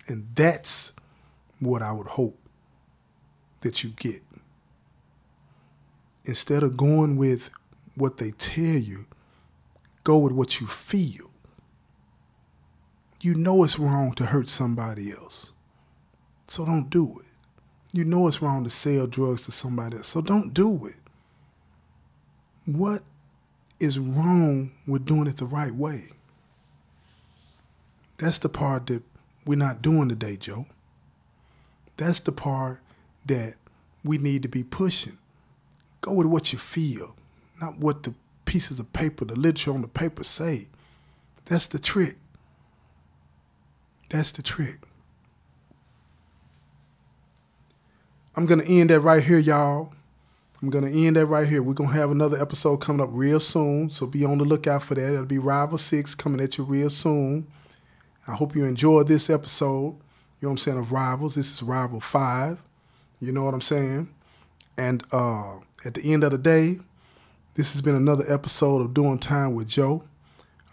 And 0.08 0.28
that's 0.36 0.94
what 1.60 1.82
I 1.82 1.92
would 1.92 2.08
hope 2.08 2.40
that 3.62 3.84
you 3.84 3.90
get. 3.92 4.22
Instead 6.26 6.64
of 6.64 6.78
going 6.78 7.18
with 7.18 7.50
what 7.96 8.18
they 8.18 8.32
tell 8.32 8.64
you, 8.64 9.06
go 10.04 10.20
with 10.20 10.32
what 10.32 10.62
you 10.62 10.68
feel. 10.68 11.32
You 13.22 13.36
know 13.36 13.64
it's 13.64 13.78
wrong 13.78 14.14
to 14.14 14.28
hurt 14.28 14.48
somebody 14.48 15.12
else. 15.12 15.52
So 16.48 16.66
don't 16.66 16.90
do 16.90 17.20
it. 17.20 17.26
You 17.92 18.06
know 18.06 18.28
it's 18.28 18.42
wrong 18.42 18.64
to 18.64 18.70
sell 18.70 19.08
drugs 19.08 19.44
to 19.44 19.52
somebody 19.52 19.98
else. 19.98 20.08
So 20.08 20.22
don't 20.22 20.54
do 20.54 20.86
it 20.86 20.96
what 22.76 23.04
is 23.80 23.98
wrong 23.98 24.72
with 24.88 25.06
doing 25.06 25.28
it 25.28 25.38
the 25.38 25.46
right 25.46 25.74
way? 25.74 26.04
That's 28.18 28.38
the 28.38 28.50
part 28.50 28.88
that 28.88 29.04
we're 29.46 29.56
not 29.56 29.82
doing 29.82 30.10
today, 30.10 30.36
Joe. 30.36 30.66
That's 31.98 32.20
the 32.20 32.32
part 32.32 32.82
that 33.26 33.56
we 34.04 34.18
need 34.18 34.44
to 34.44 34.50
be 34.50 34.64
pushing. 34.64 35.18
Go 36.02 36.14
with 36.14 36.28
what 36.28 36.54
you 36.54 36.60
feel, 36.60 37.16
not 37.62 37.78
what 37.78 38.04
the 38.04 38.14
pieces 38.46 38.80
of 38.80 38.92
paper, 38.94 39.26
the 39.26 39.36
literature 39.36 39.74
on 39.74 39.82
the 39.82 39.88
paper 39.88 40.24
say. 40.24 40.68
That's 41.46 41.66
the 41.68 41.80
trick. 41.80 42.18
That's 44.10 44.32
the 44.32 44.42
trick. 44.42 44.80
I'm 48.36 48.46
going 48.46 48.62
to 48.62 48.68
end 48.68 48.90
that 48.90 49.02
right 49.02 49.24
here, 49.24 49.40
y'all. 49.40 49.94
I'm 50.62 50.70
gonna 50.70 50.90
end 50.90 51.16
that 51.16 51.26
right 51.28 51.48
here. 51.48 51.64
We're 51.64 51.74
gonna 51.74 51.94
have 51.94 52.12
another 52.12 52.40
episode 52.40 52.78
coming 52.78 53.02
up 53.02 53.10
real 53.14 53.40
soon, 53.40 53.90
so 53.90 54.06
be 54.06 54.26
on 54.26 54.40
the 54.40 54.44
lookout 54.44 54.84
for 54.84 54.94
that. 54.96 55.14
It'll 55.14 55.26
be 55.26 55.38
Rival 55.38 55.78
Six 55.78 56.16
coming 56.16 56.42
at 56.42 56.58
you 56.58 56.66
real 56.66 56.90
soon. 56.90 57.48
I 58.28 58.34
hope 58.34 58.56
you 58.56 58.66
enjoyed 58.66 59.08
this 59.08 59.30
episode. 59.30 59.96
You 60.42 60.46
know 60.46 60.50
what 60.50 60.52
I'm 60.52 60.58
saying 60.58 60.78
of 60.80 60.92
Rivals. 60.92 61.36
This 61.36 61.52
is 61.54 61.64
Rival 61.64 62.02
Five. 62.02 62.58
You 63.22 63.32
know 63.32 63.46
what 63.46 63.54
I'm 63.54 63.62
saying. 63.62 64.10
And 64.78 65.04
uh, 65.14 65.56
at 65.86 65.94
the 65.94 66.12
end 66.12 66.26
of 66.26 66.32
the 66.32 66.38
day, 66.38 66.80
this 67.56 67.72
has 67.72 67.82
been 67.82 67.96
another 67.96 68.26
episode 68.28 68.82
of 68.82 68.94
Doing 68.94 69.20
Time 69.20 69.56
with 69.56 69.68
Joe. 69.70 70.04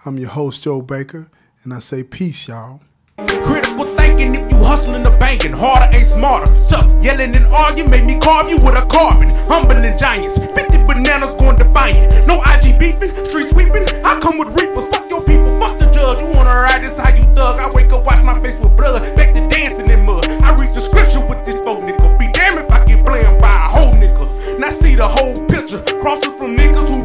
I'm 0.05 0.19
your 0.19 0.31
host 0.31 0.65
Joe 0.65 0.83
Baker, 0.83 1.31
and 1.63 1.73
I 1.73 1.79
say 1.79 2.03
peace, 2.03 2.49
y'all. 2.49 2.81
Critical 3.17 3.85
thinking 3.97 4.46
hustling 4.67 5.03
the 5.03 5.11
banking, 5.11 5.53
harder 5.53 5.89
ain't 5.95 6.07
smarter. 6.07 6.51
Tough, 6.69 6.91
yelling 7.03 7.35
and 7.35 7.47
arguing, 7.47 7.91
make 7.91 8.05
me 8.05 8.19
carve 8.19 8.49
you 8.51 8.59
with 8.59 8.75
a 8.75 8.85
carbon. 8.87 9.29
Humbling 9.47 9.97
giants, 9.97 10.37
50 10.39 10.83
bananas 10.85 11.35
going 11.39 11.57
defiant. 11.57 12.13
No 12.27 12.43
IG 12.43 12.79
beefing, 12.79 13.15
street 13.31 13.49
sweeping. 13.51 13.87
I 14.05 14.19
come 14.21 14.39
with 14.39 14.51
reapers, 14.59 14.87
fuck 14.91 15.09
your 15.09 15.23
people, 15.23 15.47
fuck 15.61 15.79
the 15.79 15.87
judge. 15.95 16.21
You 16.21 16.29
wanna 16.35 16.51
ride 16.51 16.83
this 16.83 16.99
how 16.99 17.15
you 17.15 17.25
thug? 17.35 17.61
I 17.63 17.71
wake 17.75 17.93
up, 17.93 18.05
wash 18.05 18.23
my 18.23 18.39
face 18.43 18.59
with 18.59 18.77
blood, 18.77 19.01
back 19.17 19.35
to 19.35 19.43
dancing 19.49 19.89
in 19.89 20.05
mud. 20.05 20.27
I 20.43 20.51
read 20.59 20.71
the 20.75 20.83
scripture 20.83 21.25
with 21.25 21.45
this 21.47 21.57
boat 21.63 21.83
nigga. 21.87 22.19
Be 22.19 22.27
damn 22.33 22.59
if 22.59 22.71
I 22.71 22.85
get 22.85 23.05
blamed 23.07 23.41
by 23.41 23.55
a 23.55 23.69
whole 23.71 23.95
nigga. 23.95 24.59
Now 24.59 24.71
see 24.71 24.97
the 24.97 25.07
whole 25.07 25.35
picture, 25.47 25.81
crossing 26.01 26.35
from 26.39 26.57
niggas 26.57 26.89
who 26.91 26.96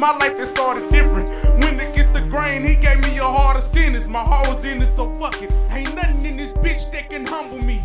my 0.00 0.16
life 0.16 0.38
is 0.38 0.48
started 0.48 0.88
different. 0.88 1.28
When 1.60 1.78
it 1.78 1.94
gets 1.94 2.08
the 2.18 2.26
grain, 2.30 2.66
he 2.66 2.74
gave 2.74 3.02
me 3.02 3.18
a 3.18 3.22
heart 3.22 3.40
harder 3.40 3.60
sentence. 3.60 4.06
My 4.06 4.24
heart 4.24 4.48
was 4.48 4.64
in 4.64 4.80
it, 4.80 4.96
so 4.96 5.14
fuck 5.14 5.42
it. 5.42 5.54
Ain't 5.68 5.94
nothing 5.94 6.24
in 6.24 6.38
this 6.38 6.52
bitch 6.52 6.90
that 6.92 7.10
can 7.10 7.26
humble 7.26 7.58
me. 7.58 7.84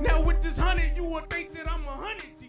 Now 0.00 0.20
with 0.20 0.42
this 0.42 0.58
hundred, 0.58 0.90
you 0.96 1.04
would 1.04 1.30
think 1.30 1.54
that 1.54 1.70
I'm 1.70 1.86
a 1.86 1.90
hundred. 1.90 2.41